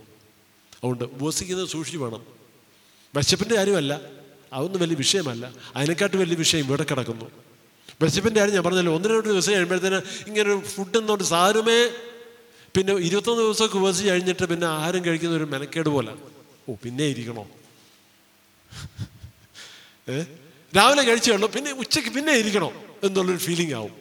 അതുകൊണ്ട് 0.72 1.05
ഉപസിക്കുന്നത് 1.16 1.68
സൂക്ഷിച്ചു 1.68 1.98
വേണം. 1.98 2.22
വിശപ്പിന്റെ 3.14 3.55
കാര്യമല്ല 3.55 3.92
അതൊന്നും 4.53 4.81
വലിയ 4.81 4.96
വിഷയമല്ല. 4.96 5.44
അതിനെക്കാട്ടും 5.76 6.20
വലിയ 6.20 6.37
വിഷയം 6.37 6.64
ഇവിടെ 6.66 6.85
കിടക്കുന്നു. 6.85 7.26
വിശപ്പിന്റെ 8.00 8.40
കാര്യം 8.40 8.55
ഞാൻ 8.55 8.64
പറഞ്ഞല്ലോ 8.64 8.94
ഒന്ന് 8.94 9.09
രണ്ട് 9.09 9.29
ദിവസം 9.29 9.53
കഴിയുമ്പോഴത്തേന് 9.53 9.98
ഇങ്ങനെ 10.26 10.50
ഒരു 10.50 10.61
ഫുഡ് 10.66 10.98
എന്നോട് 10.98 11.22
സാരമേ 11.24 11.81
പിന്നെ 12.74 12.92
ഇരുപത്തൊന്ന് 13.00 13.42
ദിവസമൊക്കെ 13.42 13.79
ഉപസിച്ച് 13.79 14.11
കഴിഞ്ഞിട്ട് 14.11 14.46
പിന്നെ 14.46 14.66
ആഹാരം 14.66 15.05
കഴിക്കുന്ന 15.05 15.37
ഒരു 15.37 15.44
മെനക്കേട് 15.44 15.88
പോലെ. 15.88 16.12
ഓ 16.68 16.74
പിന്നെ 16.83 17.05
ഇരിക്കണോ? 17.07 17.44
ഏ? 20.09 20.16
രാവിലെ 20.72 21.03
കഴിച്ചേ 21.05 21.33
ഉള്ളൂ 21.33 21.48
പിന്നെ 21.48 21.70
ഉച്ചയ്ക്ക് 21.72 22.11
പിന്നെ 22.14 22.33
ഇരിക്കണോ? 22.33 22.70
എന്നുള്ളൊരു 23.05 23.39
ഫീലിംഗ് 23.39 23.75
ആവും. 23.75 23.93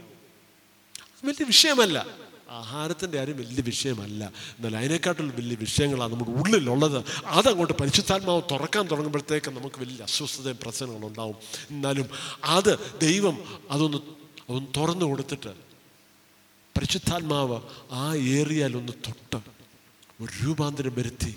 വലിയ 1.23 1.43
വിഷയമല്ല. 1.43 2.05
ആഹാരത്തിന്റെ 2.49 3.17
കാര്യം 3.17 3.37
വലിയ 3.37 3.61
വിഷയമല്ല. 3.61 4.31
എന്നാൽ 4.35 4.77
അതിനെക്കാട്ടുള്ള 4.77 5.33
വലിയ 5.33 5.57
വിഷയങ്ങളാണ് 5.59 6.11
നമ്മുടെ 6.11 6.31
ഉള്ളിലുള്ളത്. 6.31 7.03
അതങ്ങോട്ട് 7.25 7.73
പരിശുദ്ധാത്മാവ് 7.73 8.41
തുറക്കാൻ 8.51 8.87
തുടങ്ങുമ്പോഴത്തേക്ക് 8.87 9.51
നമുക്ക് 9.51 9.79
വലിയ 9.79 10.03
അസ്വസ്ഥതയും 10.03 10.57
പ്രശ്നങ്ങളും 10.61 11.07
ഉണ്ടാവും. 11.07 11.35
എന്നാലും 11.69 12.09
അത് 12.43 12.99
ദൈവം 13.01 13.63
അതൊന്ന് 13.71 13.97
അതൊന്ന് 14.49 14.67
തുറന്നു 14.77 15.05
കൊടുത്തിട്ട് 15.05 15.49
പരിശുദ്ധാത്മാവ് 16.77 17.61
ആ 17.91 18.15
ഏറിയാലൊന്ന് 18.15 18.93
തൊട്ട് 19.07 19.37
ഒരു 20.21 20.45
രൂപാന്തരം 20.45 20.95
വരുത്തി 20.95 21.35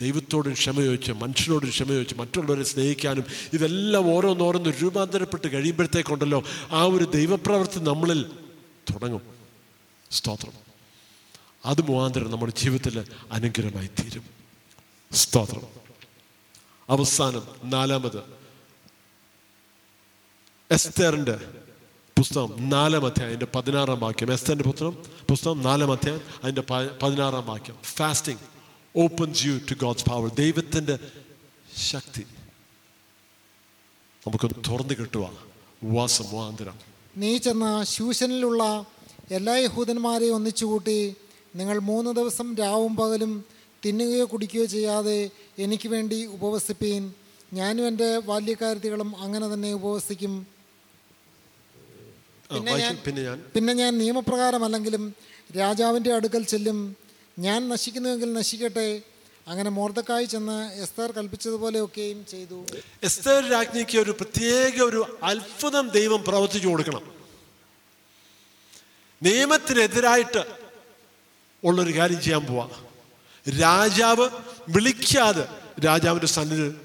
ദൈവത്തോടും 0.00 0.52
ക്ഷമ 0.52 0.82
ചോദിച്ച് 0.82 1.12
മനുഷ്യനോടും 1.12 1.68
ക്ഷമ 1.68 1.88
ചോദിച്ച് 1.88 2.14
മറ്റുള്ളവരെ 2.14 2.62
സ്നേഹിക്കാനും 2.62 3.24
ഇതെല്ലാം 3.52 4.14
ഓരോന്നോരോന്ന് 4.14 4.70
രൂപാന്തരപ്പെട്ട് 4.82 5.52
കഴിയുമ്പോഴത്തേക്കുണ്ടല്ലോ 5.52 6.44
ആ 6.70 6.82
ഒരു 6.82 7.04
ദൈവപ്രവൃത്തി 7.04 7.78
നമ്മളിൽ 7.78 8.22
തുടങ്ങും. 8.94 9.22
സ്തോത്രം. 10.10 10.52
അത് 11.66 11.82
മുഖാന്തരം 11.82 12.30
നമ്മുടെ 12.30 12.52
ജീവിതത്തിൽ 12.52 13.04
അനുഗ്രഹമായി 13.32 13.86
തീരും. 13.86 14.24
സ്തോത്രം. 15.12 15.62
അവസാനം 16.88 17.42
നാലാമത് 17.64 18.18
എസ്തേറിന്റെ 20.70 21.40
പുസ്തകം 22.18 22.68
നാലാം 22.68 23.06
അധ്യായം 23.06 23.28
അതിന്റെ 23.28 23.46
പതിനാറാം 23.54 24.00
വാക്യം. 24.00 24.32
എസ്തേറിന്റെ 24.32 24.64
പുസ്തകം 24.64 24.98
പുസ്തകം 25.28 25.62
നാലാം 25.62 25.92
അധ്യായം 25.92 26.20
അതിന്റെ 26.44 26.62
പതിനാറാം 27.02 27.46
വാക്യം. 27.46 27.76
Fasting 27.82 28.51
opens 28.94 29.46
you 29.46 29.58
to 29.70 29.74
God's 29.74 30.04
power 30.04 30.30
ദൈവത്തിന്റെ 30.34 30.98
ശക്തി 31.90 32.24
നമുക്കൊന്ന് 34.26 34.70
തുറന്നു 34.70 34.94
കിട്ടുക 34.94 35.24
ഉപവാസം 35.82 36.24
മുഖാന്തരം 36.32 36.76
നീ 37.16 37.38
ചെന്ന 37.38 37.84
ശൂശനിലുള്ള 37.84 38.62
എല്ലാ 39.30 39.54
യഹൂദന്മാരെയും 39.56 40.34
ഒന്നിച്ചുകൂട്ടി 40.34 41.16
നിങ്ങൾ 41.56 41.78
മൂന്ന് 41.80 42.10
ദിവസം 42.10 42.54
രാവും 42.56 42.96
പകലും 42.96 43.32
തിന്നുകയോ 43.84 44.24
കുടിക്കുകയോ 44.24 44.64
ചെയ്യാതെ 44.64 45.30
എനിക്ക് 45.58 45.88
വേണ്ടി 45.88 46.26
ഉപവസിപ്പീൻ. 46.26 47.12
ഞാനും 47.54 47.86
എന്റെ 47.86 48.18
ബാല്യക്കാരത്തികളും 48.18 49.16
അങ്ങനെ 49.16 49.54
തന്നെ 49.54 49.74
ഉപവസിക്കും. 49.74 50.46
പിന്നെ 52.50 52.72
ഞാൻ 52.76 52.94
പിന്നെ 53.54 53.72
ഞാൻ 53.72 53.98
നിയമപ്രകാരമല്ലെങ്കിലും 53.98 55.14
രാജാവിന്റെ 55.56 56.14
അടുക്കൽ 56.14 56.42
ചെല്ലും. 56.44 56.96
ഞാൻ 57.38 57.68
നശിക്കുന്നുവെങ്കിൽ 57.68 58.32
നശിക്കട്ടെ. 58.32 59.02
അങ്ങനെ 59.48 59.70
മോർദക്കായി 59.70 60.24
ചെന്ന് 60.24 60.72
എസ്തർ 60.74 61.12
കൽപ്പിച്ചതുപോലെയൊക്കെയും 61.12 62.26
ചെയ്തു. 62.26 62.66
എസ്തർ 63.02 63.50
രാജ്ഞിക്ക് 63.50 63.98
ഒരു 63.98 64.10
പ്രത്യേക 64.10 64.82
ഒരു 64.82 65.18
അത്ഭുതം 65.22 65.88
ദൈവം 65.88 66.24
പ്രവർത്തിച്ചു 66.24 66.68
കൊടുക്കണം. 66.68 67.12
നിയമത്തിനെതിരായിട്ട് 69.22 70.44
ഉള്ളൊരു 71.64 71.98
കാര്യം 71.98 72.22
ചെയ്യാൻ 72.22 72.46
പോവാ. 72.46 72.68
രാജാവ് 73.60 74.28
വിളിക്കാതെ 74.68 75.48
രാജാവിന്റെ 75.84 76.26
സന്നിധി 76.26 76.76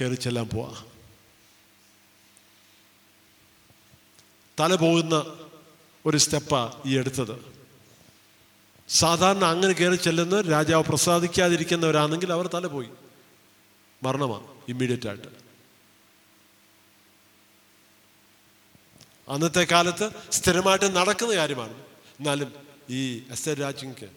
കയറി 0.00 0.14
ചെല്ലാൻ 0.14 0.48
പോവാ. 0.48 0.84
തല 4.60 4.74
പോകുന്ന 4.74 5.36
ഒരു 6.06 6.16
സ്റ്റെപ്പാ 6.16 6.82
ഈ 6.86 6.98
എടുത്തത്. 6.98 7.53
സാധാരണ 8.94 9.44
അങ്ങനെ 9.44 9.72
കയറി 9.72 9.96
ചെല്ലുന്ന 9.96 10.40
രാജാവ് 10.40 10.84
പ്രസാദിക്കാതിരിക്കുന്നവരാണെങ്കിൽ 10.84 12.32
അവർ 12.32 12.46
തല 12.46 12.66
പോയി 12.66 12.88
മരണമാണ് 14.02 14.46
ഇമ്മീഡിയറ്റ് 14.68 15.08
ആയിട്ട്. 15.08 15.28
അന്നത്തെ 19.28 19.66
കാലത്ത് 19.72 20.10
സ്ഥിരമായിട്ട് 20.30 20.96
നടക്കുന്ന 20.96 21.34
കാര്യമാണ്. 21.34 21.72
എന്നാലും 22.20 22.52
ഈ 22.90 23.22
എസ് 23.30 23.48
എ 23.48 23.54
രാജ്യക്ക് 23.54 24.08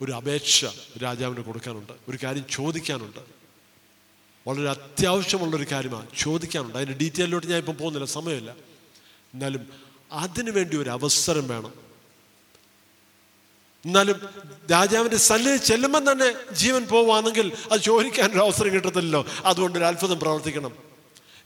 ഒരു 0.00 0.12
അപേക്ഷ 0.12 0.64
രാജാവിന് 1.02 1.40
കൊടുക്കാനുണ്ട് 1.40 1.92
ഒരു 2.08 2.18
കാര്യം 2.24 2.44
ചോദിക്കാനുണ്ട്. 2.50 3.18
വളരെ 4.48 4.70
അത്യാവശ്യമുള്ളൊരു 4.70 5.66
കാര്യമാണ് 5.72 6.06
ചോദിക്കാനുണ്ട്. 6.18 6.78
അതിന്റെ 6.78 6.98
ഡീറ്റെയിലോട്ട് 7.00 7.46
ഞാൻ 7.46 7.58
ഇപ്പം 7.58 7.76
പോകുന്നില്ല 7.76 8.06
സമയമില്ല. 8.06 8.50
എന്നാലും 9.34 9.66
അതിനു 10.12 10.50
വേണ്ടി 10.50 10.76
ഒരു 10.76 10.90
അവസരം 10.90 11.48
വേണം. 11.48 11.91
എന്നാലും 13.86 14.28
രാജാവിന്റെ 14.70 15.16
സന്നിധി 15.16 15.56
ചെല്ലുമ്പം 15.56 16.12
തന്നെ 16.12 16.54
ജീവൻ 16.54 16.84
പോവാണെങ്കിൽ 16.84 17.52
അത് 17.72 17.80
ചോദിക്കാനൊരു 17.80 18.38
അവസരം 18.38 18.74
കിട്ടത്തില്ലല്ലോ. 18.74 19.26
അതുകൊണ്ട് 19.44 19.78
ഒരു 19.78 19.84
അത്ഭുതം 19.84 20.20
പ്രവർത്തിക്കണം. 20.20 20.72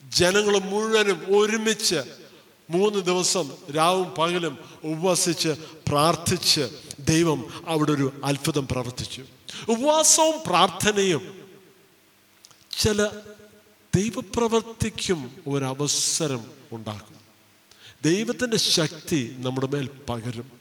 ജനങ്ങൾ 0.09 0.59
മുഴുവനും 0.59 1.37
ഒരുമിച്ച് 1.37 1.96
മൂന്ന് 2.70 2.99
ദിവസം 2.99 3.51
രാവും 3.77 4.11
പകലും 4.11 4.59
ഉപവസിച്ച് 4.85 5.49
പ്രാർത്ഥിച്ച് 5.88 6.68
ദൈവം 6.99 7.64
അവിടെ 7.66 7.92
ഒരു 7.92 8.20
അത്ഭുതം 8.25 8.68
പ്രവർത്തിച്ചു. 8.68 9.22
ഉപവാസവും 9.68 10.35
പ്രാർത്ഥനയും 10.46 11.49
ചില 12.79 13.07
ദൈവപ്രവർത്തിക്കും 13.96 15.31
ഒരവസരം 15.46 16.44
ഉണ്ടാക്കും. 16.72 17.16
ദൈവത്തിന്റെ 18.05 18.57
ശക്തി 18.57 19.37
നമ്മുടെ 19.38 19.66
മേൽ 19.66 19.90
പകരും. 20.09 20.55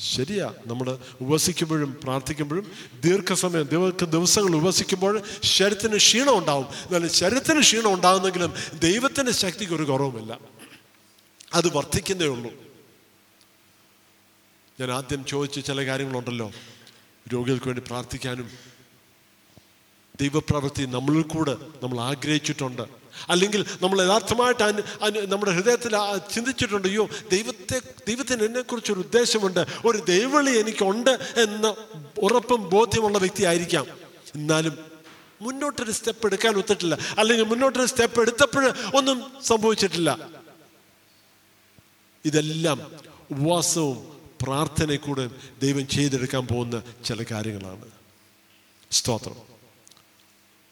ശരിയാ. 0.00 0.54
നമ്മൾ 0.66 0.98
ഉപവസിക്കുമ്പോഴും 1.20 2.00
പ്രാർത്ഥിക്കുമ്പോഴും 2.04 2.72
ദീർഘസമയം 3.00 3.62
ദിവ 3.62 3.90
ദിവസങ്ങൾ 3.90 4.56
ഉപവസിക്കുമ്പോൾ 4.56 5.22
ശരീരത്തിന് 5.42 5.96
ക്ഷീണം 5.96 6.38
ഉണ്ടാവും. 6.38 6.64
എന്നാലും 6.64 7.10
ശരീരത്തിന് 7.10 7.60
ക്ഷീണം 7.60 7.94
ഉണ്ടാകുന്നെങ്കിലും 7.94 8.54
ദൈവത്തിന്റെ 8.78 9.32
ശക്തിക്ക് 9.32 9.72
ഒരു 9.72 9.82
കുറവുമില്ല. 9.82 10.38
അത് 11.54 11.76
വർദ്ധിക്കുന്നേ 11.76 12.26
ഉള്ളൂ. 12.26 12.50
ഞാൻ 14.80 14.90
ആദ്യം 14.90 15.24
ചോദിച്ച 15.24 15.60
ചില 15.60 15.86
കാര്യങ്ങളുണ്ടല്ലോ. 15.86 16.52
രോഗികൾക്ക് 17.32 17.66
വേണ്ടി 17.66 17.82
പ്രാർത്ഥിക്കാനും 17.86 18.50
ദൈവപ്രവൃത്തി 20.20 20.84
നമ്മളിൽ 20.86 21.22
കൂടെ 21.22 21.56
നമ്മൾ 21.82 22.00
ആഗ്രഹിച്ചിട്ടുണ്ട്. 22.00 22.99
അല്ലെങ്കിൽ 23.28 23.66
നമ്മൾ 23.82 24.02
യഥാർത്ഥമായിട്ട് 24.02 24.62
അനു 24.62 25.20
നമ്മുടെ 25.20 25.52
ഹൃദയത്തിൽ 25.52 25.92
ചിന്തിച്ചിട്ടുണ്ട് 26.34 26.88
അയ്യോ 26.88 27.08
ദൈവത്തെ 27.32 27.80
ദൈവത്തിന് 28.08 28.44
എന്നെക്കുറിച്ചൊരു 28.44 28.98
ഉദ്ദേശമുണ്ട് 28.98 29.66
ഒരു 29.84 29.98
ദൈവളി 29.98 30.50
എനിക്കുണ്ട് 30.50 31.10
എന്ന 31.36 31.74
ഉറപ്പും 32.18 32.68
ബോധ്യമുള്ള 32.68 33.18
വ്യക്തിയായിരിക്കാം 33.18 33.86
എന്നാലും 34.34 34.90
മുന്നോട്ടൊരു 35.40 35.90
സ്റ്റെപ്പ് 35.90 36.26
എടുക്കാൻ 36.26 36.54
ഒത്തിട്ടില്ല. 36.54 36.98
അല്ലെങ്കിൽ 37.18 37.44
മുന്നോട്ടൊരു 37.44 37.86
സ്റ്റെപ്പ് 37.86 38.20
എടുത്തപ്പോൾ 38.20 38.74
ഒന്നും 38.94 39.32
സംഭവിച്ചിട്ടില്ല. 39.44 40.28
ഇതെല്ലാം 42.24 42.92
ഉപവാസവും 43.30 44.20
പ്രാർത്ഥനയും 44.42 45.00
കൂടെ 45.00 45.30
ദൈവം 45.62 45.88
ചെയ്തെടുക്കാൻ 45.88 46.46
പോകുന്ന 46.46 46.82
ചില 47.04 47.24
കാര്യങ്ങളാണ്. 47.30 47.84
സ്തോത്രം. 48.90 49.36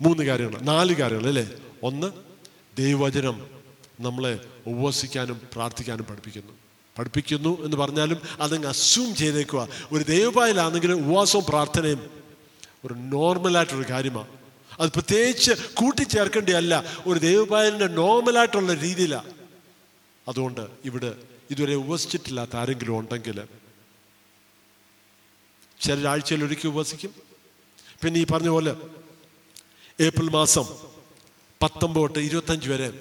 മൂന്ന് 0.01 0.23
കാര്യങ്ങൾ 0.23 0.61
നാല് 0.61 0.95
കാര്യങ്ങൾ 0.95 1.29
അല്ലേ? 1.29 1.51
ഒന്ന് 1.83 2.28
ദൈവവചനം 2.79 3.37
നമ്മളെ 4.01 4.33
ഉപവസിക്കാനും 4.67 5.37
പ്രാർത്ഥിക്കാനും 5.55 6.05
പഠിപ്പിക്കുന്നു. 6.05 6.53
പഠിപ്പിക്കുന്നു 6.97 7.53
എന്ന് 7.65 7.77
പറഞ്ഞാലും 7.77 8.19
അതങ്ങ് 8.41 8.69
അസ്യൂം 8.69 9.15
ചെയ്തേക്കുക 9.15 9.61
ഒരു 9.93 10.05
ദൈവപായലാണെങ്കിലും 10.05 10.99
ഉപവാസവും 11.05 11.45
പ്രാർത്ഥനയും 11.45 12.03
ഒരു 12.85 12.95
നോർമലായിട്ടൊരു 13.13 13.87
കാര്യമാണ് 13.91 14.33
അത് 14.81 14.91
പ്രത്യേകിച്ച് 14.93 15.53
കൂട്ടിച്ചേർക്കേണ്ടതല്ല 15.75 16.75
ഒരു 17.07 17.19
ദൈവപായലിന്റെ 17.19 17.89
നോർമലായിട്ടുള്ള 18.01 18.75
രീതിയിലാണ് 18.75 19.31
അതുകൊണ്ട് 20.27 20.65
ഇവിടെ 20.85 21.11
ഇതുവരെ 21.51 21.75
ഉപവസിച്ചിട്ടില്ലാത്ത 21.75 22.55
ആരെങ്കിലും 22.57 22.95
ഉണ്ടെങ്കിൽ 22.99 23.39
ചിലരാഴ്ചയിൽ 25.81 26.45
ഒരിക്കൽ 26.45 26.69
ഉപവസിക്കും 26.69 27.13
പിന്നെ 28.03 28.21
ഈ 28.21 28.25
പറഞ്ഞ 28.25 28.49
പോലെ 28.49 28.73
ഏപ്രിൽ 29.99 30.29
മാസം 30.31 30.67
പത്തൊമ്പത് 31.63 32.03
തൊട്ട് 32.03 32.19
ഇരുപത്തഞ്ച് 32.19 32.71
വരെ 32.71 33.01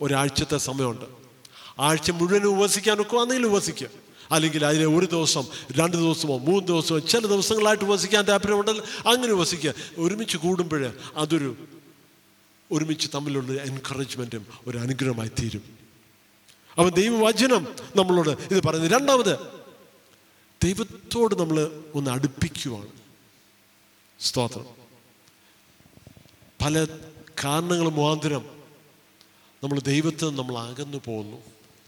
ഒരാഴ്ചത്തെ 0.00 0.58
സമയമുണ്ട്. 0.58 1.04
ആഴ്ച 1.78 2.10
മുഴുവൻ 2.10 2.42
ഉപവസിക്കാൻ 2.42 3.00
ഒക്കുവാണെങ്കിൽ 3.00 3.46
ഉപസിക്കുക 3.46 3.88
അല്ലെങ്കിൽ 4.30 4.64
അതിലെ 4.64 4.86
ഒരു 4.86 5.06
ദിവസം 5.06 5.44
രണ്ട് 5.72 5.96
ദിവസമോ 5.96 6.38
മൂന്ന് 6.38 6.68
ദിവസമോ 6.68 6.98
ചില 6.98 7.26
ദിവസങ്ങളായിട്ട് 7.26 7.84
ഉപസിക്കാൻ 7.84 8.24
താല്പര്യമുണ്ടെങ്കിൽ 8.24 8.82
അങ്ങനെ 9.08 9.32
ഉപസിക്കുക 9.32 9.74
ഒരുമിച്ച് 9.98 10.36
കൂടുമ്പോൾ 10.36 10.92
അതൊരു 11.16 11.56
ഒരുമിച്ച് 12.72 13.08
തമ്മിലുള്ള 13.14 13.62
എൻകറേജ്മെന്റും 13.62 14.46
ഒരു 14.66 14.78
അനുഗ്രഹമായി 14.78 15.28
തീരും. 15.28 15.78
അവൻ 16.78 16.90
ദൈവവചനം 16.90 17.66
നമ്മളോട് 17.96 18.28
ഇത് 18.28 18.62
പറയുന്നത് 18.62 18.92
രണ്ടാമത് 18.92 19.38
ദൈവത്തോട് 20.64 21.34
നമ്മൾ 21.34 21.82
ഒന്ന് 21.94 22.10
അടുപ്പിക്കുവാണ്. 22.10 22.88
സ്തോത്രം. 24.20 24.66
പല 26.64 26.86
കാരണങ്ങൾ 27.44 27.88
മുഖാന്തരം 27.88 28.44
നമ്മൾ 29.62 29.78
ദൈവത്തിൽ 29.80 30.28
നമ്മൾ 30.40 30.58
അകന്നു 30.58 30.98
പോകുന്നു. 31.06 31.38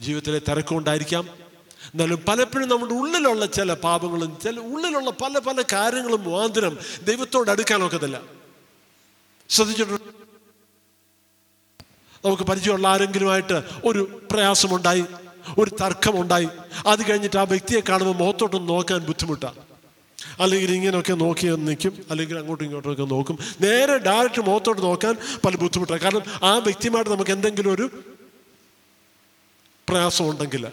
ജീവിതത്തിലെ 0.01 0.41
തിരക്കുണ്ടായിരിക്കാം 0.49 1.25
എന്നാലും 1.93 2.21
പലപ്പോഴും 2.29 2.69
നമ്മുടെ 2.69 2.95
ഉള്ളിലുള്ള 2.95 3.47
ചില 3.47 3.73
പാപങ്ങളും 3.75 4.31
ചില 4.45 4.59
ഉള്ളിലുള്ള 4.73 5.11
പല 5.23 5.39
പല 5.39 5.63
കാര്യങ്ങളും 5.73 6.23
മുഖാന്തരം 6.25 6.75
ദൈവത്തോട് 7.03 7.51
അടുക്കാൻ 7.51 7.83
ഒക്കത്തില്ല. 7.85 8.19
ശ്രദ്ധിച്ചിട്ടുണ്ട് 9.51 10.07
നമുക്ക് 12.25 12.43
പരിചയമുള്ള 12.43 12.89
ആരെങ്കിലുമായിട്ട് 12.89 13.63
ഒരു 13.85 14.01
പ്രയാസമുണ്ടായി 14.31 15.05
ഒരു 15.59 15.71
തർക്കമുണ്ടായി 15.81 16.49
അത് 16.87 17.01
കഴിഞ്ഞിട്ട് 17.09 17.39
ആ 17.43 17.43
വ്യക്തിയെ 17.43 17.81
കാണുമ്പോൾ 17.81 18.17
മുഖത്തോട്ടൊന്ന് 18.23 18.69
നോക്കാൻ 18.69 18.99
ബുദ്ധിമുട്ടാണ് 18.99 19.68
അല്ലെങ്കിൽ 20.41 20.71
ഇങ്ങനെയൊക്കെ 20.71 21.13
നോക്കി 21.13 21.47
നിൽക്കും. 21.47 22.07
അല്ലെങ്കിൽ 22.11 22.39
അങ്ങോട്ടും 22.39 22.65
ഇങ്ങോട്ടും 22.65 22.93
ഒക്കെ 22.93 23.05
നോക്കും. 23.05 23.39
നേരെ 23.61 23.99
ഡയറക്റ്റ് 23.99 24.43
മുഖത്തോട്ട് 24.43 24.83
നോക്കാൻ 24.83 25.15
പല 25.45 25.57
ബുദ്ധിമുട്ടാണ്. 25.57 26.01
കാരണം 26.01 26.23
ആ 26.43 26.59
വ്യക്തിയുമായിട്ട് 26.59 27.11
നമുക്ക് 27.11 27.31
എന്തെങ്കിലും 27.31 27.73
ഒരു 27.73 27.91
പ്രയാസം 29.89 30.31
ഉണ്ടെങ്കിൽ 30.31 30.67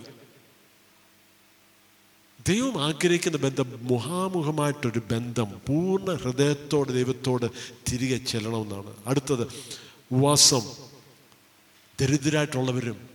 ദൈവം 2.47 2.83
ആഗ്രഹിക്കുന്ന 2.83 3.37
ബന്ധം 3.37 3.79
മുഖാമുഖമായിട്ടൊരു 3.81 5.01
ബന്ധം 5.11 5.61
പൂർണ 5.67 6.13
ഹൃദയത്തോട് 6.13 6.89
ദൈവത്തോട് 6.89 7.45
തിരികെ 7.91 8.17
ചെല്ലണമെന്നാണ്. 8.17 8.93
അടുത്തത് 9.07 9.47
വാസം 10.13 10.61
ദരിദ്രരായിട്ടുള്ളവരും 12.01 13.09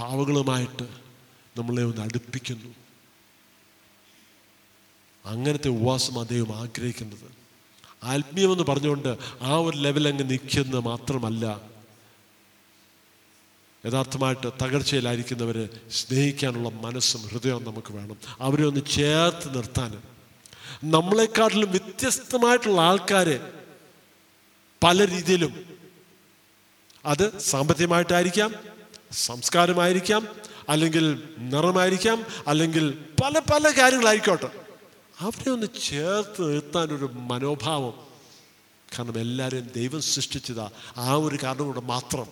പാവകളുമായിട്ട് 0.00 0.86
നമ്മളെ 1.58 1.82
ഒന്ന് 1.82 2.00
അടുപ്പിക്കുന്നു. 2.00 2.79
അങ്ങനത്തെ 5.26 5.68
ഉപവാസം 5.68 6.22
ദൈവം 6.22 6.56
ആഗ്രഹിക്കുന്നത്. 6.56 7.40
ആത്മീയമെന്ന് 8.02 8.64
പറഞ്ഞുകൊണ്ട് 8.64 9.16
ആ 9.42 9.56
ഒരു 9.56 9.76
ലെവൽ 9.76 10.08
അങ്ങ് 10.08 10.30
നിൽക്കുന്ന 10.30 10.78
മാത്രമല്ല 10.78 11.60
യഥാർത്ഥമായിട്ട് 13.86 14.52
തകർച്ചയിലായിരിക്കുന്നവരെ 14.62 15.68
സ്നേഹിക്കാനുള്ള 15.90 16.68
മനസ്സും 16.68 17.22
ഹൃദയവും 17.22 17.64
നമുക്ക് 17.64 17.92
വേണം. 17.92 18.16
അവരെ 18.40 18.64
ഒന്ന് 18.64 18.80
ചേർത്ത് 18.90 19.56
നിർത്താൻ. 19.56 20.02
നമ്മളെക്കാട്ടിലും 20.84 21.70
വ്യത്യസ്തമായിട്ടുള്ള 21.70 22.80
ആൾക്കാരെ 22.80 23.52
പല 24.84 25.04
രീതിയിലും 25.04 25.64
അത് 27.06 27.38
സാമ്പത്തികമായിട്ടായിരിക്കാം 27.38 28.54
സംസ്കാരമായിരിക്കാം 29.12 30.28
അല്ലെങ്കിൽ 30.68 31.22
നിറമായിരിക്കാം 31.38 32.26
അല്ലെങ്കിൽ 32.46 33.04
പല 33.22 33.38
പല 33.38 33.70
കാര്യങ്ങളായിക്കോട്ടെ 33.78 34.59
അവരെ 35.20 35.50
ഒന്ന് 35.50 35.66
ചേർത്ത് 35.88 36.52
നിർത്താൻ 36.52 36.88
ഒരു 36.88 37.10
മനോഭാവം. 37.14 37.94
കാരണം 38.98 39.20
എല്ലാവരെയും 39.20 39.70
ദൈവം 39.76 40.02
സൃഷ്ടിച്ചതാ. 40.02 40.70
ആ 40.96 41.12
ഒരു 41.12 41.38
കാരണം 41.42 41.64
കൊണ്ട് 41.64 41.80
മാത്രം. 41.80 42.26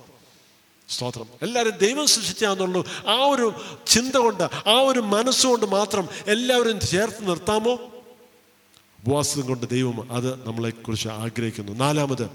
സ്തോത്രം. 0.89 1.27
എല്ലാവരും 1.43 1.79
ദൈവം 1.79 2.07
സൃഷ്ടിച്ചാന്നുള്ളൂ 2.07 2.87
ആ 3.09 3.15
ഒരു 3.15 3.55
ചിന്ത 3.87 4.17
കൊണ്ട് 4.17 4.43
ആ 4.43 4.81
ഒരു 4.81 5.01
മനസ്സുകൊണ്ട് 5.01 5.67
മാത്രം 5.67 6.09
എല്ലാവരും 6.27 6.81
ചേർത്ത് 6.81 7.29
നിർത്താമോ? 7.29 7.73
ഉപവാസം 9.07 9.41
കൊണ്ട് 9.41 9.69
ദൈവം 9.69 10.13
അത് 10.13 10.47
നമ്മളെക്കുറിച്ച് 10.47 11.09
ആഗ്രഹിക്കുന്നു. 11.09 11.73
നാലാമത് 11.73 12.31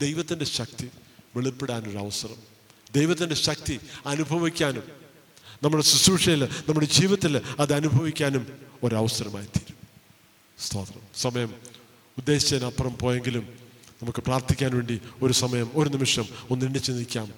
ദൈവത്തിന്റെ 0.00 0.44
ശക്തി 0.44 0.90
വെളിപ്പെടാനൊരു 1.36 1.98
അവസരം. 1.98 2.36
ദൈവത്തിന്റെ 2.94 3.34
ശക്തി 3.34 3.80
അനുഭവിക്കാനും 4.06 4.82
നമ്മുടെ 5.62 5.84
ശുശ്രൂഷയിൽ 5.84 6.44
നമ്മുടെ 6.44 6.86
ജീവിതത്തിൽ 6.86 7.40
അത് 7.58 7.72
അനുഭവിക്കാനും 7.72 8.46
ഒരവസരമായി 8.82 9.46
തീരും 9.46 9.79
സ്തോത്രം. 10.66 11.02
സമയം 11.14 11.50
ഉദ്ദേശിച്ചതിനപ്പുറം 12.18 12.94
പോയെങ്കിലും 13.02 13.44
നമുക്ക് 14.02 14.20
പ്രാർത്ഥിക്കാൻ 14.20 14.70
വേണ്ടി 14.76 14.96
ഒരു 15.22 15.32
സമയം 15.32 15.68
ഒരു 15.74 15.88
നിമിഷം 15.88 16.26
ഒന്ന് 16.50 16.66
എണ്ണിച്ച് 16.66 16.92
നിൽക്കാം. 16.92 17.28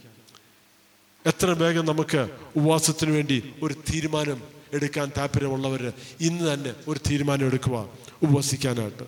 എത്ര 1.25 1.51
വേഗം 1.63 1.85
നമുക്ക് 1.87 2.23
ഉപവാസത്തിന് 2.57 3.13
വേണ്ടി 3.17 3.39
ഒരു 3.63 3.75
തീരുമാനം 3.89 4.39
എടുക്കാൻ 4.77 5.13
താല്പര്യമുള്ളവർ 5.17 5.83
ഇന്ന് 6.21 6.45
തന്നെ 6.53 6.73
ഒരു 6.89 7.01
തീരുമാനം 7.09 7.47
എടുക്കുക 7.47 7.77
ഉപവസിക്കാനായിട്ട് 8.23 9.05